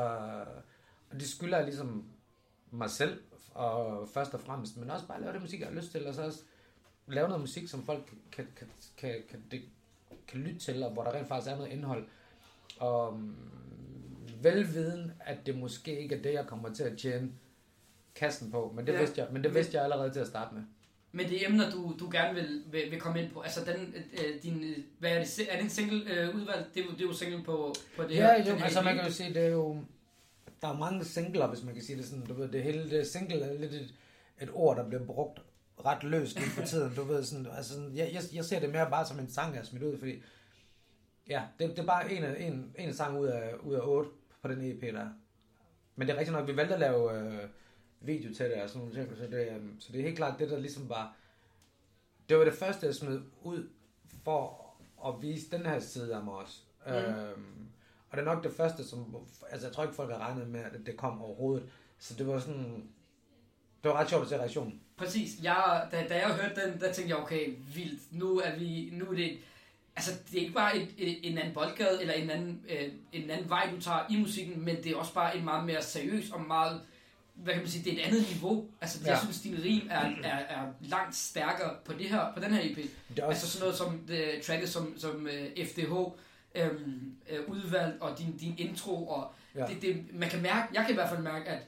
[1.11, 2.05] og det skylder jeg ligesom
[2.71, 3.21] mig selv,
[3.55, 6.15] og først og fremmest, men også bare lave det musik, jeg har lyst til, og
[6.15, 6.43] så også
[7.07, 9.63] lave noget musik, som folk kan, kan, kan, kan, det,
[10.29, 12.07] kan lytte til, og hvor der rent faktisk er noget indhold.
[12.79, 13.37] Og mm,
[14.43, 17.33] velviden, at det måske ikke er det, jeg kommer til at tjene
[18.17, 18.99] kassen på, men det, Ja.
[18.99, 19.05] ja.
[19.05, 20.63] vidste, jeg, men det vidste jeg allerede til at starte med.
[21.13, 24.43] Men det emner, du, du gerne vil, vil, vil komme ind på, altså den, øh,
[24.43, 26.67] din, hvad er det, er det en single øh, udvalg?
[26.75, 28.33] Det er, jo, det er jo single på, på det her.
[28.33, 28.85] Ja, jo, her altså EP.
[28.85, 29.85] man kan jo sige, det er jo,
[30.63, 33.07] der er mange singler, hvis man kan sige det sådan, du ved, det hele, det
[33.07, 33.95] single er lidt et,
[34.41, 35.41] et ord, der bliver brugt
[35.85, 38.91] ret løst lige for tiden, du ved, sådan, altså, jeg, jeg, jeg ser det mere
[38.91, 40.23] bare som en sang, jeg har smidt ud, fordi,
[41.29, 44.11] ja, det, det er bare en, en, en sang ud af, ud af otte
[44.43, 45.09] på den EP, der er.
[45.97, 47.49] Men det er rigtigt nok, vi valgte at lave øh,
[48.07, 50.39] video til det og sådan nogle ting, så det, øh, så det er helt klart
[50.39, 51.17] det, der ligesom var,
[52.29, 53.69] det var det første, jeg smed ud
[54.25, 54.67] for
[55.07, 56.59] at vise den her side af mig også.
[56.87, 56.93] Mm.
[56.93, 57.69] Øhm,
[58.11, 59.17] og det er nok det første, som,
[59.51, 61.69] altså jeg tror ikke folk har regnet med, at det kom overhovedet.
[61.99, 62.89] Så det var sådan,
[63.83, 64.81] det var ret sjovt at se reaktionen.
[64.97, 65.43] Præcis.
[65.43, 68.13] Jeg, da, da jeg hørte den, der tænkte jeg, okay, vildt.
[68.13, 69.39] Nu er vi, nu er det,
[69.97, 73.31] altså det er ikke bare et, et, en anden boldgade, eller en anden, øh, en
[73.31, 76.31] anden vej, du tager i musikken, men det er også bare en meget mere seriøs
[76.31, 76.81] og meget,
[77.37, 78.69] hvad kan man sige, det er et andet niveau.
[78.81, 79.11] Altså ja.
[79.11, 82.71] jeg synes, din rim er, er, er langt stærkere på, det her, på den her
[82.71, 82.77] EP.
[82.77, 85.93] Det også, Altså sådan noget som det, tracket som, som uh, FDH,
[86.55, 89.67] øhm, øh, udvalgt, og din, din intro, og ja.
[89.67, 91.63] Det, det, man kan mærke, jeg kan i hvert fald mærke, at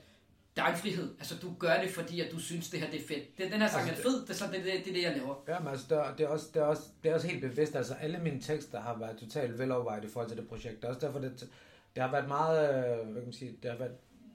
[0.56, 1.14] der er en frihed.
[1.18, 3.38] Altså du gør det, fordi at du synes, det her det er fedt.
[3.38, 5.02] Den, den her sang Altså, er fed, det er, så, det, det, det er det,
[5.02, 5.34] jeg laver.
[5.48, 7.40] Ja, men altså, det, er, det, er også, det, er også, det er også helt
[7.40, 7.76] bevidst.
[7.76, 10.76] Altså, alle mine tekster har været totalt velovervejet i forhold til det projekt.
[10.76, 11.48] Det er også derfor, det,
[11.94, 13.92] det har været meget, øh, hvad kan man sige, det har, været,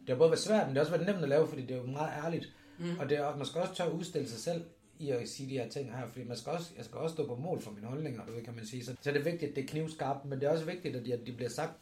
[0.07, 1.71] det har både været svært, men det har også været nemt at lave, fordi det
[1.71, 2.53] er jo meget ærligt.
[2.79, 2.99] Mm.
[2.99, 4.65] Og det er, man skal også tør at udstille sig selv
[4.99, 7.27] i at sige de her ting her, fordi man skal også, jeg skal også stå
[7.27, 8.85] på mål for mine holdninger, du ved, kan man sige.
[8.85, 11.05] Så, så det er vigtigt, at det er knivskarpt, men det er også vigtigt, at
[11.05, 11.73] de, at de bliver sagt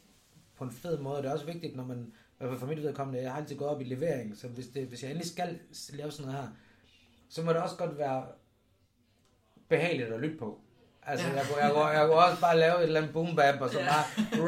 [0.57, 1.17] på en fed måde.
[1.17, 3.55] Det er også vigtigt, når man, i hvert fald for mit vedkommende, jeg har altid
[3.57, 5.59] gået op i levering, så hvis, det, hvis jeg endelig skal
[5.93, 6.51] lave sådan noget her,
[7.29, 8.25] så må det også godt være
[9.69, 10.61] behageligt at lytte på.
[11.05, 13.61] Altså, jeg, kunne, jeg, kunne, jeg kunne også bare lave et eller andet boom bap,
[13.61, 13.85] og så Ja.
[13.87, 14.03] bare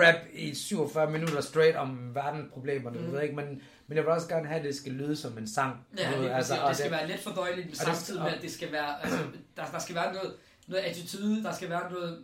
[0.07, 3.11] rap i 47 minutter straight om verdensproblemerne, mm.
[3.13, 3.45] Ved ikke, men,
[3.87, 5.85] men jeg vil også gerne have, at det skal lyde som en sang.
[5.97, 8.51] Ja, ved, det, altså, og det skal være let fordøjeligt, det- samtidig med, at det
[8.51, 9.17] skal være, altså,
[9.57, 10.33] der, der skal være noget,
[10.67, 12.19] noget attitude, der skal være noget,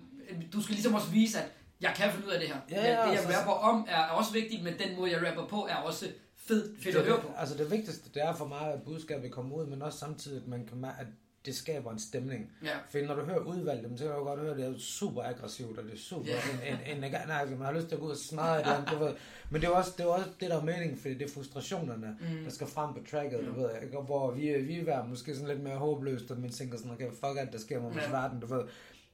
[0.54, 1.46] du skal ligesom også vise, at
[1.82, 2.56] jeg kan finde ud af det her.
[2.72, 5.28] Ja, Ja, ja, det, jeg så- rapper om, er også vigtigt, men den måde, jeg
[5.28, 6.06] rapper på, er også
[6.48, 7.32] fed, fedt at det, høre på.
[7.38, 10.48] Altså det vigtigste, det er for mig, at budskabet kommer ud, men også samtidig, at
[10.48, 11.06] man kan at
[11.50, 12.52] det skaber en stemning.
[12.64, 12.78] Ja.
[12.90, 15.78] For når du hører dem, så kan du godt høre, at det er super aggressivt,
[15.78, 16.28] og det er super...
[16.28, 16.72] Ja.
[16.72, 18.98] En, en, en, nej, man har lyst til at gå ud og smadre det, du
[19.04, 19.14] ved.
[19.50, 22.18] Men det er også det, er også det der er meningen, fordi det er frustrationerne,
[22.22, 22.44] Mm.
[22.44, 23.70] der skal frem på tracket, du ved.
[23.84, 23.98] Ikke?
[23.98, 27.38] Hvor vi, vi er måske sådan lidt mere håbløst, og man tænker sådan, okay, fuck
[27.40, 28.10] alt, der sker med Ja.
[28.12, 28.62] verden, du ved.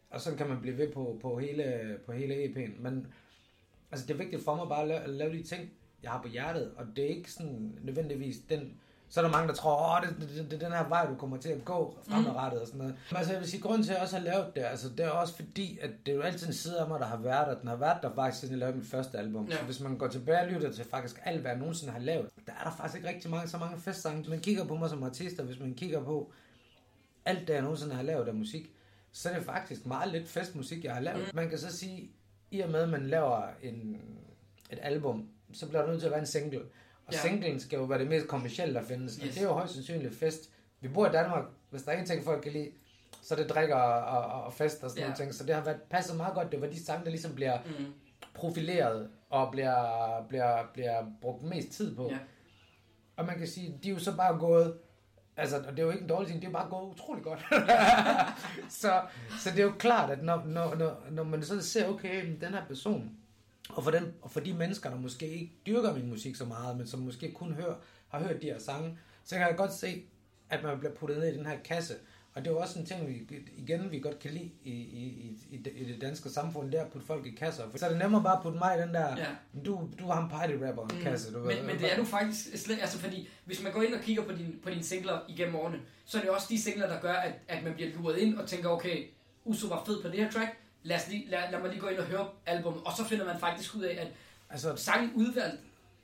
[0.10, 2.82] Og sådan kan man blive ved på, på, hele, på hele EP'en.
[2.82, 3.08] Men
[3.92, 5.70] altså, det er vigtigt for mig bare at lave, at lave de ting,
[6.04, 8.74] jeg har på hjertet, og det er ikke sådan nødvendigvis den...
[9.10, 11.16] Så er der mange, der tror, åh, det, det, det, er den her vej, du
[11.16, 12.96] kommer til at gå fremadrettet og sådan noget.
[13.12, 15.06] Men altså, jeg vil sige, grunden til, at jeg også har lavet det, altså, det
[15.06, 17.48] er også fordi, at det er jo altid en side af mig, der har været
[17.48, 17.60] der.
[17.60, 19.48] Den har været der faktisk, siden jeg lavede mit første album.
[19.48, 19.58] Ja.
[19.58, 22.30] Så hvis man går tilbage og lytter til faktisk alt, hvad jeg nogensinde har lavet,
[22.48, 24.18] der er der faktisk ikke rigtig mange, så mange festsange.
[24.18, 26.32] Hvis man kigger på mig som artist, og hvis man kigger på
[27.26, 28.72] alt det, jeg nogensinde har lavet af musik,
[29.12, 31.20] så er det faktisk meget lidt festmusik, jeg har lavet.
[31.20, 31.36] Mm.
[31.36, 32.12] Man kan så sige,
[32.52, 34.02] i og med, at man laver en,
[34.72, 36.62] et album, så bliver der nødt til at være en single.
[37.08, 37.20] Og Ja.
[37.20, 39.16] singlen skal jo være det mest kommercielle, der findes.
[39.16, 39.24] Yes.
[39.30, 40.50] Og det er jo højst sandsynligt fest.
[40.82, 41.44] Vi bor i Danmark.
[41.70, 42.72] Hvis der er en ting, folk kan lide,
[43.22, 45.06] så det drikker og, og, og fest og sådan ja.
[45.08, 45.34] nogle ting.
[45.34, 46.52] Så det har været, passet meget godt.
[46.52, 47.86] Det var de sange, der ligesom bliver Mm.
[48.34, 52.10] profileret og bliver, bliver, bliver brugt mest tid på.
[52.12, 52.18] Ja.
[53.18, 54.78] Og man kan sige, de er jo så bare gået,
[55.38, 57.24] altså, og det er jo ikke en dårlig ting, det er jo bare gået utrolig
[57.24, 57.40] godt.
[58.82, 59.02] så,
[59.40, 62.54] så det er jo klart, at når, når, når, når man så ser, okay, den
[62.54, 63.12] her person,
[63.70, 66.78] og for, den, og for de mennesker, der måske ikke dyrker min musik så meget,
[66.78, 67.76] men som måske kun hører,
[68.10, 70.04] har hørt de her sange, så kan jeg godt se,
[70.50, 71.94] at man bliver puttet ned i den her kasse.
[72.34, 75.38] Og det er jo også en ting, vi, igen, vi godt kan lide i, i,
[75.52, 77.70] i, det- i det danske samfund, det er at putte folk i kasser.
[77.72, 79.26] For så er det nemmere bare at putte mig i den der, Ja.
[79.66, 81.34] du, du har en party rapper en kasse.
[81.34, 81.56] Du ved.
[81.58, 84.24] Men, men det er du faktisk slet, altså fordi, hvis man går ind og kigger
[84.24, 87.14] på, din, på dine singler igennem årene, så er det også de singler, der gør,
[87.14, 89.08] at, at man bliver luret ind og tænker, okay,
[89.46, 91.88] Uso var fed på det her track, lad, os lige, lad, lad mig lige gå
[91.88, 94.08] ind og høre albumet, og så finder man faktisk ud af, at
[94.50, 95.62] Altså, sangen udvalgt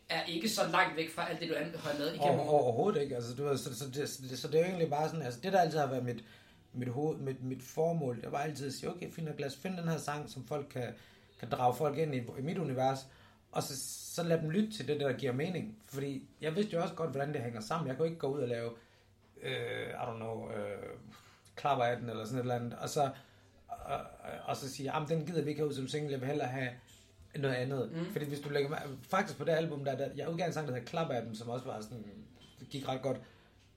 [0.09, 3.15] er ikke så langt væk fra alt det, du har lavet igennem Over, overhovedet ikke.
[3.15, 5.25] Altså, du ved, så, så, det, så, det, så det er jo egentlig bare sådan,
[5.25, 6.23] altså det der altid har været mit,
[6.73, 9.55] mit, hoved, mit, mit formål, det var altid at sige, okay, fint nok, lad os
[9.55, 10.93] finde den her sang, som folk kan,
[11.39, 12.99] kan drage folk ind i, i mit univers,
[13.51, 13.73] og så,
[14.15, 15.77] så lad dem lytte til det, der giver mening.
[15.85, 17.87] Fordi jeg vidste jo også godt, hvordan det hænger sammen.
[17.87, 18.71] Jeg kunne ikke gå ud og lave,
[19.41, 20.97] øh, I don't know, øh,
[21.55, 23.09] klapper af den, eller sådan et eller andet, og så,
[23.85, 23.99] og,
[24.45, 26.47] og så sige, jamen den gider vi ikke have ud som single, jeg vil hellere
[26.47, 26.69] have
[27.35, 27.91] noget andet.
[27.91, 28.11] Mm.
[28.11, 28.77] Fordi hvis du lægger
[29.09, 31.35] faktisk på det album, der, der jeg udgav en sang, der hedder Klap af dem,
[31.35, 32.05] som også var sådan,
[32.69, 33.17] gik ret godt,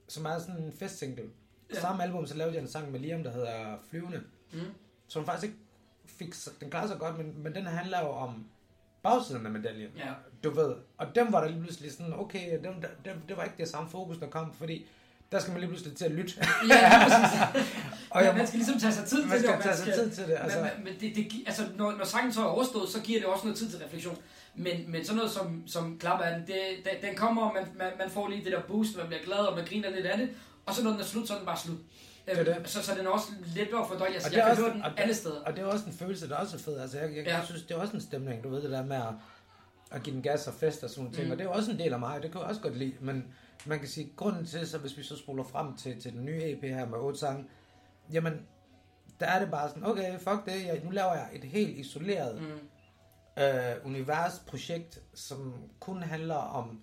[0.09, 1.23] som er sådan en festsingle.
[1.75, 1.81] Ja.
[1.81, 4.23] Samme album, så lavede jeg en sang med Liam, der hedder Flyvende,
[4.53, 4.61] Mm.
[5.09, 5.59] som faktisk ikke
[6.07, 8.47] fik, den klarede sig godt, men, men den handler jo om
[9.03, 9.91] bagsiden af medaljen.
[9.97, 10.13] Ja.
[10.45, 12.75] Du ved, og dem var der lige pludselig sådan, okay, dem,
[13.05, 14.87] dem, det var ikke det samme fokus, der kom, fordi
[15.33, 16.33] der skal man lige pludselig til at lytte.
[16.71, 17.05] Ja,
[18.11, 19.41] og jeg, man skal ligesom tage sig tid man til det.
[19.49, 20.37] skal og tage sig tid til det.
[20.41, 23.29] Altså, men, men det, det, altså, når, når sangen så er overstået, så giver det
[23.29, 24.17] også noget tid til refleksion.
[24.55, 27.65] Men, men sådan noget som, som klapper af den, det, den, den kommer, og man,
[27.79, 30.19] man, man får lige det der boost, man bliver glad, og man griner lidt af
[30.19, 30.29] det.
[30.67, 31.79] Og så når den er slut, så er den bare slut.
[32.27, 32.57] er Øhm, det.
[32.71, 34.07] Så, så den er også lettere for dig.
[34.09, 35.41] Altså, Og det jeg er kan også- høre den og det- alle steder.
[35.41, 36.79] Og det er også en følelse, der også er fed.
[36.79, 37.45] Altså, jeg, jeg, Ja.
[37.45, 39.03] synes, det er også en stemning, du ved det der med at,
[39.91, 41.25] at give den gas og fest og sådan nogle ting.
[41.25, 41.29] Mm.
[41.29, 41.33] Mm.
[41.33, 42.93] Og det er også en del af mig, det kan jeg også godt lide.
[43.01, 43.25] Men
[43.67, 46.43] man kan sige, grunden til, så hvis vi så spoler frem til, til den nye
[46.43, 47.45] EP her med otte sange,
[48.13, 48.33] jamen,
[49.21, 52.43] der er det bare sådan, okay, fuck det, jeg, nu laver jeg et helt isoleret
[52.43, 53.43] Mm.
[53.43, 56.81] øh, universprojekt, som kun handler om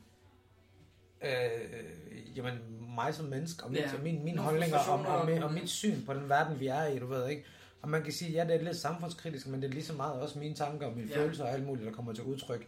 [1.21, 2.53] øh, jamen,
[2.95, 3.81] mig som menneske, og Ja.
[3.81, 4.01] ja.
[4.03, 6.99] min, mine holdninger, og, og, og, og- mit syn på den verden, vi er i,
[6.99, 7.43] du ved ikke.
[7.81, 10.21] Og man kan sige, ja, det er lidt samfundskritisk, men det er lige så meget
[10.21, 11.17] også mine tanker og mine ja.
[11.17, 12.67] følelser og alt muligt, der kommer til udtryk.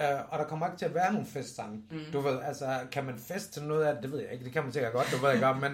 [0.00, 1.82] Uh, og der kommer ikke til at være nogen festsange.
[1.90, 1.98] Mm.
[2.12, 4.02] Du ved, altså, kan man feste til noget af det?
[4.02, 4.44] Det ved jeg ikke.
[4.44, 5.60] Det kan man sikkert godt, du ved jeg godt.
[5.60, 5.72] Men,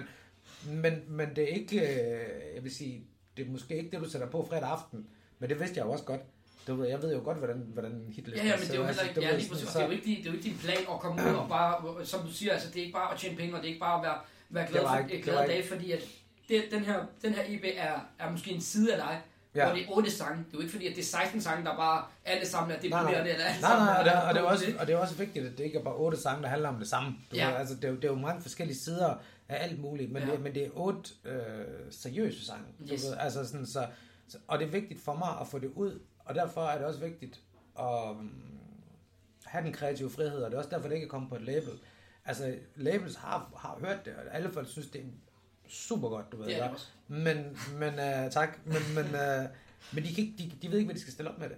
[0.81, 3.03] men, men det er ikke, øh, jeg vil sige,
[3.37, 5.07] det er måske ikke det, du sætter på fredag aften.
[5.39, 6.21] Men det vidste jeg jo også godt.
[6.67, 8.85] Du ved, jeg ved jo godt, hvordan, hvordan hitlisten Ja, ja, men det er jo
[8.85, 10.43] heller ikke, du ja, lige præcis, og det er jo ikke, det er jo ikke
[10.49, 13.13] din plan at komme ud og bare, som du siger, altså det er ikke bare
[13.13, 14.17] at tjene penge, og det er ikke bare at være,
[14.49, 15.99] være glad var for ikke- glade var dage, fordi at
[16.49, 19.21] det, den, her, den her EP er, er måske en side af dig,
[19.55, 19.65] Ja.
[19.65, 20.37] hvor det er otte sange.
[20.37, 22.75] Det er jo ikke fordi, at det er 16 sange, der bare alle sammen er
[22.81, 22.99] Nej, nej.
[23.01, 24.97] deprimerende, eller alle Nej, sammen nej, og det, og, det er også, og det er
[24.97, 27.09] også vigtigt, at det ikke er bare otte sange, der handler om det samme.
[27.31, 27.47] Du Ja.
[27.49, 29.15] ved, altså, det, er jo, det er jo mange forskellige sider
[29.47, 30.31] have alt muligt, men, Ja.
[30.31, 32.65] det, men det er otte øh, seriøse sange.
[32.79, 33.03] Du Yes.
[33.05, 33.87] ved, altså sådan, så,
[34.27, 36.87] så, og det er vigtigt for mig at få det ud, og derfor er det
[36.87, 37.39] også vigtigt
[37.79, 38.31] at um,
[39.45, 41.41] have den kreative frihed, og det er også derfor, det ikke er kommet på et
[41.41, 41.71] label.
[42.25, 45.05] Altså, labels har, har hørt det, og alle folk synes, det er
[45.67, 46.47] super godt, du ved.
[46.47, 46.87] Er det også.
[47.07, 49.49] Men, men uh, tak, men, men, uh,
[49.93, 51.57] men de, kan ikke, de, de ved ikke, hvad de skal stille op med det.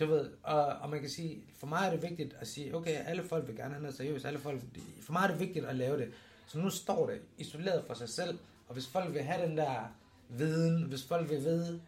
[0.00, 3.04] Du ved, og, og man kan sige, for mig er det vigtigt at sige, okay,
[3.06, 4.60] alle folk vil gerne have noget seriøst, alle folk,
[5.00, 6.12] for mig er det vigtigt at lave det.
[6.46, 8.38] Så nu står det isoleret for sig selv,
[8.68, 9.94] og hvis folk vil have den der
[10.28, 11.80] viden, hvis folk vil vide,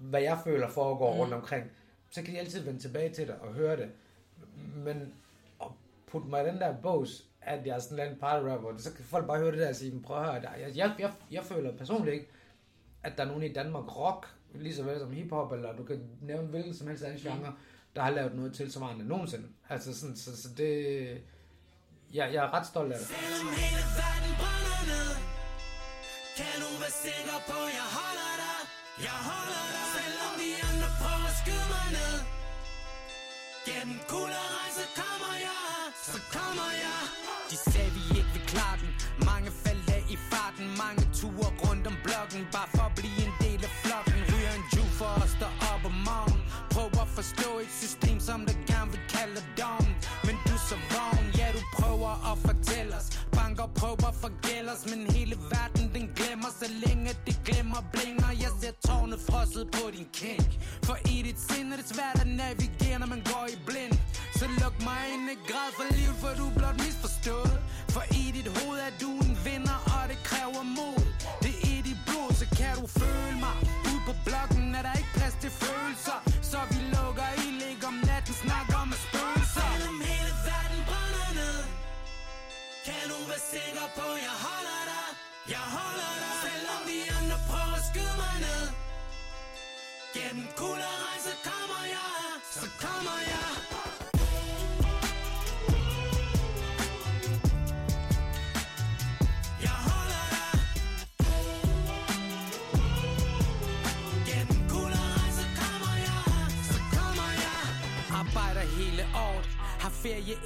[0.00, 1.20] hvad jeg føler foregår mm.
[1.20, 1.70] rundt omkring,
[2.10, 3.90] så kan de altid vende tilbage til det og høre det.
[4.76, 5.14] Men
[5.60, 5.66] at
[6.06, 8.78] putte mig i den der bås, at jeg er sådan en eller anden party rapper,
[8.78, 10.94] så kan folk bare høre det der og sige, prøv at høre, der, jeg, jeg,
[10.98, 12.28] jeg, jeg føler personligt ikke,
[13.02, 16.00] at der er nogen i Danmark rock, lige så vel som hiphop, eller du kan
[16.22, 17.54] nævne hvilken som helst anden genre,
[17.96, 19.48] der har lavet noget tilsvarende nogensinde.
[19.68, 21.22] Altså sådan, så, så det,
[22.14, 23.08] Ja, jeg er ret stolt af det.
[23.08, 25.10] Selvom hele verden brænder ned
[26.38, 28.58] Kan du være sikker på, jeg holder dig
[29.06, 30.67] Jeg holder dig Selvom vi er
[33.68, 37.00] Gennem kuglerejse kommer jeg Så kommer jeg.
[37.50, 38.90] De sagde vi ikke vil klare den.
[39.30, 40.66] Mange faldt af i farten.
[40.84, 44.18] Mange ture rundt om blokken Bare for at blive en del af flokken.
[44.30, 46.40] Ryger en ju for os der op om morgen
[46.74, 49.86] Prøv at forstå et system Som der gerne vil kalde dom.
[50.26, 53.08] Men du er så vogn Ja du prøver at fortælle os.
[53.36, 56.50] Banker prøver at forgælde os Men hele verden den glemmer.
[56.60, 58.17] Så længe det glemmer bling
[58.88, 60.50] tårne frosset på din kink.
[60.86, 63.96] For i dit sind er det svært at navigere Når man går i blind.
[64.38, 67.58] Så luk mig ind i grad for livet For du er blot misforstået.
[67.94, 71.00] For i dit hoved er du en vinder Og det kræver mod.
[71.44, 73.56] Det er i dit blod Så kan du føle mig.
[73.88, 76.27] Ude på blokken er der ikke plads til følelser.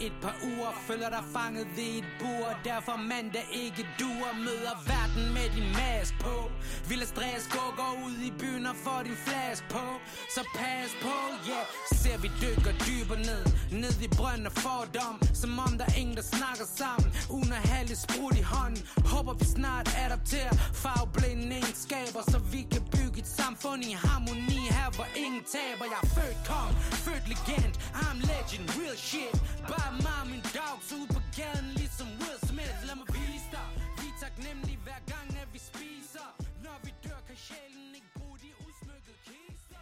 [0.07, 2.47] Et par uger Føler dig fanget ved et bur.
[2.65, 4.77] Derfor mandag ikke duer Møder
[5.15, 6.51] verden med din mask på.
[6.89, 9.87] Vil stress gå gå ud i byen og få din flask på.
[10.35, 11.53] Så pas på, ja.
[11.53, 11.67] Yeah.
[12.03, 15.17] Ser vi dykker dybere ned Ned i brønd og fordom.
[15.35, 17.13] Som om der er ingen der snakker sammen.
[17.31, 18.83] Uden at have lidt sprut i hånden.
[19.05, 20.55] Håber vi snart adopterer.
[20.83, 24.63] Farveblinde egenskaber Så vi kan bygge et samfund i harmoni.
[24.79, 25.85] Her hvor ingen taber.
[25.93, 26.73] Jeg er født kong,
[27.05, 27.75] født legend.
[28.05, 29.35] I'm legend, real shit.
[29.71, 32.79] Bare mig og min dogs ude på gaden Ligesom Will Smith.
[32.87, 33.82] Lad mig vise dig.
[34.23, 38.49] Vi taknemmelige hver gang at vi spiser Når vi dør kan sjælen ikke bruge de
[38.67, 39.77] udsmykkede kister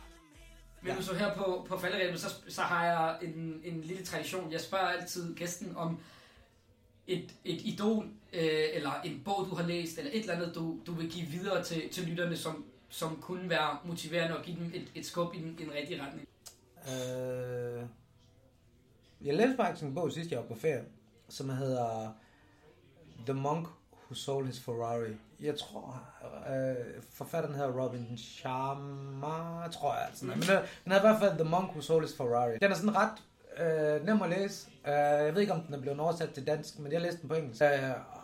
[0.83, 4.53] Men du så her på, på falderæbet, så, så har jeg en, en lille tradition.
[4.53, 6.01] Jeg spørger altid gæsten om
[7.07, 10.81] et, et idol, øh, eller en bog, du har læst, eller et eller andet, du,
[10.87, 14.71] du vil give videre til, til lytterne, som, som kunne være motiverende og give dem
[14.75, 16.29] et, et skub i en, i en rigtig retning.
[16.89, 17.87] Øh,
[19.27, 20.85] jeg læste faktisk en bog sidst, jeg var på ferie,
[21.29, 22.13] som hedder
[23.27, 23.69] The Monk
[24.11, 25.17] Who Sold His Ferrari.
[25.41, 26.03] Jeg tror,
[26.51, 26.77] øh,
[27.13, 30.07] forfatteren hedder Robin Sharma, tror jeg.
[30.09, 30.25] Altså.
[30.27, 30.49] Men den
[30.85, 32.59] den hedder i hvert fald The Monk Who Sold His Ferrari.
[32.63, 33.19] Den er sådan ret
[33.99, 34.69] øh, nem at læse.
[34.87, 37.29] Øh, jeg ved ikke, om den er blevet oversat til dansk, men jeg læste den
[37.29, 37.63] på engelsk.
[37.63, 37.69] Øh,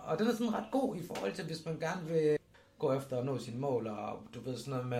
[0.06, 2.36] og den er sådan ret god i forhold til, hvis man gerne vil
[2.78, 4.98] gå efter at nå sine mål, og du ved sådan noget med,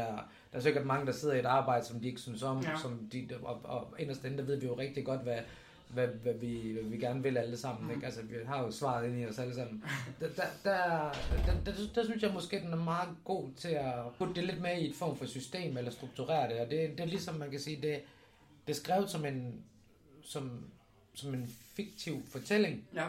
[0.53, 2.71] der er sikkert mange, der sidder i et arbejde, som de ikke synes om, Ja.
[2.71, 2.77] ja.
[2.77, 5.39] som de, og, og inderst inde, der ved vi jo rigtig godt, hvad,
[5.89, 7.91] hvad, hvad, vi, hvad vi gerne vil alle sammen.
[7.95, 8.07] Ikke?
[8.07, 9.85] Altså, vi har jo svaret ind i os alle sammen.
[10.21, 11.11] Der, der, der,
[11.47, 14.61] der, der, der synes jeg måske, den er meget god til at putte det lidt
[14.61, 16.61] med i et form for system, eller strukturere det.
[16.61, 18.01] Og det, det er ligesom, man kan sige, det,
[18.67, 19.65] det er skrevet som en,
[20.23, 20.65] som,
[21.15, 23.07] som en fiktiv fortælling, Ja.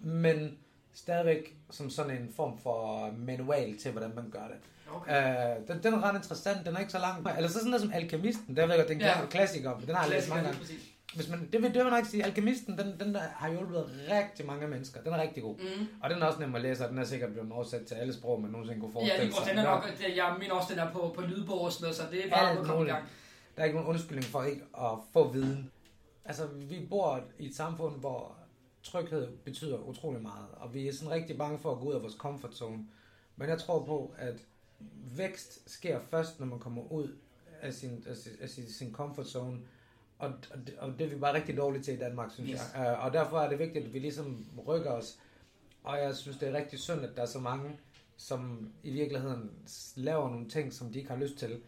[0.00, 0.58] men
[0.94, 4.56] stadigvæk som sådan en form for manual til, hvordan man gør det.
[4.94, 5.56] Okay.
[5.60, 7.26] Øh, den, den er ret interessant, den er ikke så lang.
[7.36, 9.26] Eller så sådan noget som Alkemisten, der ved jeg godt, det er en Ja.
[9.26, 10.58] klassiker, men den har jeg læst mange gange.
[11.14, 14.46] Hvis man, det, vil, det vil nok sige, Alkemisten, den, den der har hjulpet rigtig
[14.46, 15.02] mange mennesker.
[15.02, 15.56] Den er rigtig god.
[15.56, 15.86] Mm.
[16.02, 18.12] Og den er også nem at læse, og den er sikkert blevet oversat til alle
[18.14, 19.50] sprog, man nogensinde kunne Ja, forestille lige, og sig.
[19.50, 21.96] den er nok, det- jeg mener også, den er på, på lydbog og sådan noget,
[21.96, 23.04] så det er bare at komme i gang.
[23.56, 25.70] Der er ikke nogen undskyldning for ikke at få viden.
[26.24, 28.36] Altså, vi bor i et samfund, hvor
[28.82, 32.02] tryghed betyder utrolig meget, og vi er sådan rigtig bange for at gå ud af
[32.02, 32.78] vores comfort zone.
[33.36, 34.34] Men jeg tror på, at
[35.16, 37.08] vækst sker først, når man kommer ud
[37.62, 39.58] af sin, af sin, af sin comfort zone,
[40.20, 40.32] og,
[40.78, 42.60] og, det, er vi bare rigtig dårlige til i Danmark, synes Yes.
[42.76, 42.92] jeg.
[42.98, 45.18] Uh, og derfor er det vigtigt, at vi ligesom rykker os
[45.82, 47.70] Og jeg synes, det er rigtig synd, at der er så mange,
[48.16, 49.50] som i virkeligheden
[49.96, 51.60] laver nogle ting, som de ikke har lyst til.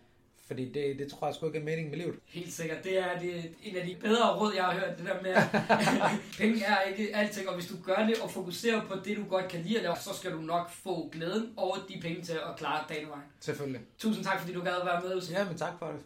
[0.47, 2.15] Fordi det, det tror jeg sgu ikke er meningen med livet.
[2.27, 2.85] Helt sikkert.
[2.85, 4.99] Det er det, en af de bedre råd, jeg har hørt.
[4.99, 5.47] Det der med, at
[6.39, 7.49] penge er ikke alting.
[7.49, 9.97] Og hvis du gør det og fokuserer på det, du godt kan lide at lave,
[9.97, 13.23] så skal du nok få glæden og de penge til at klare dagen vejen.
[13.41, 13.81] Selvfølgelig.
[13.99, 15.15] Tusind tak, fordi du gad at være med.
[15.15, 15.33] Josef.
[15.39, 16.01] Ja, men tak for det.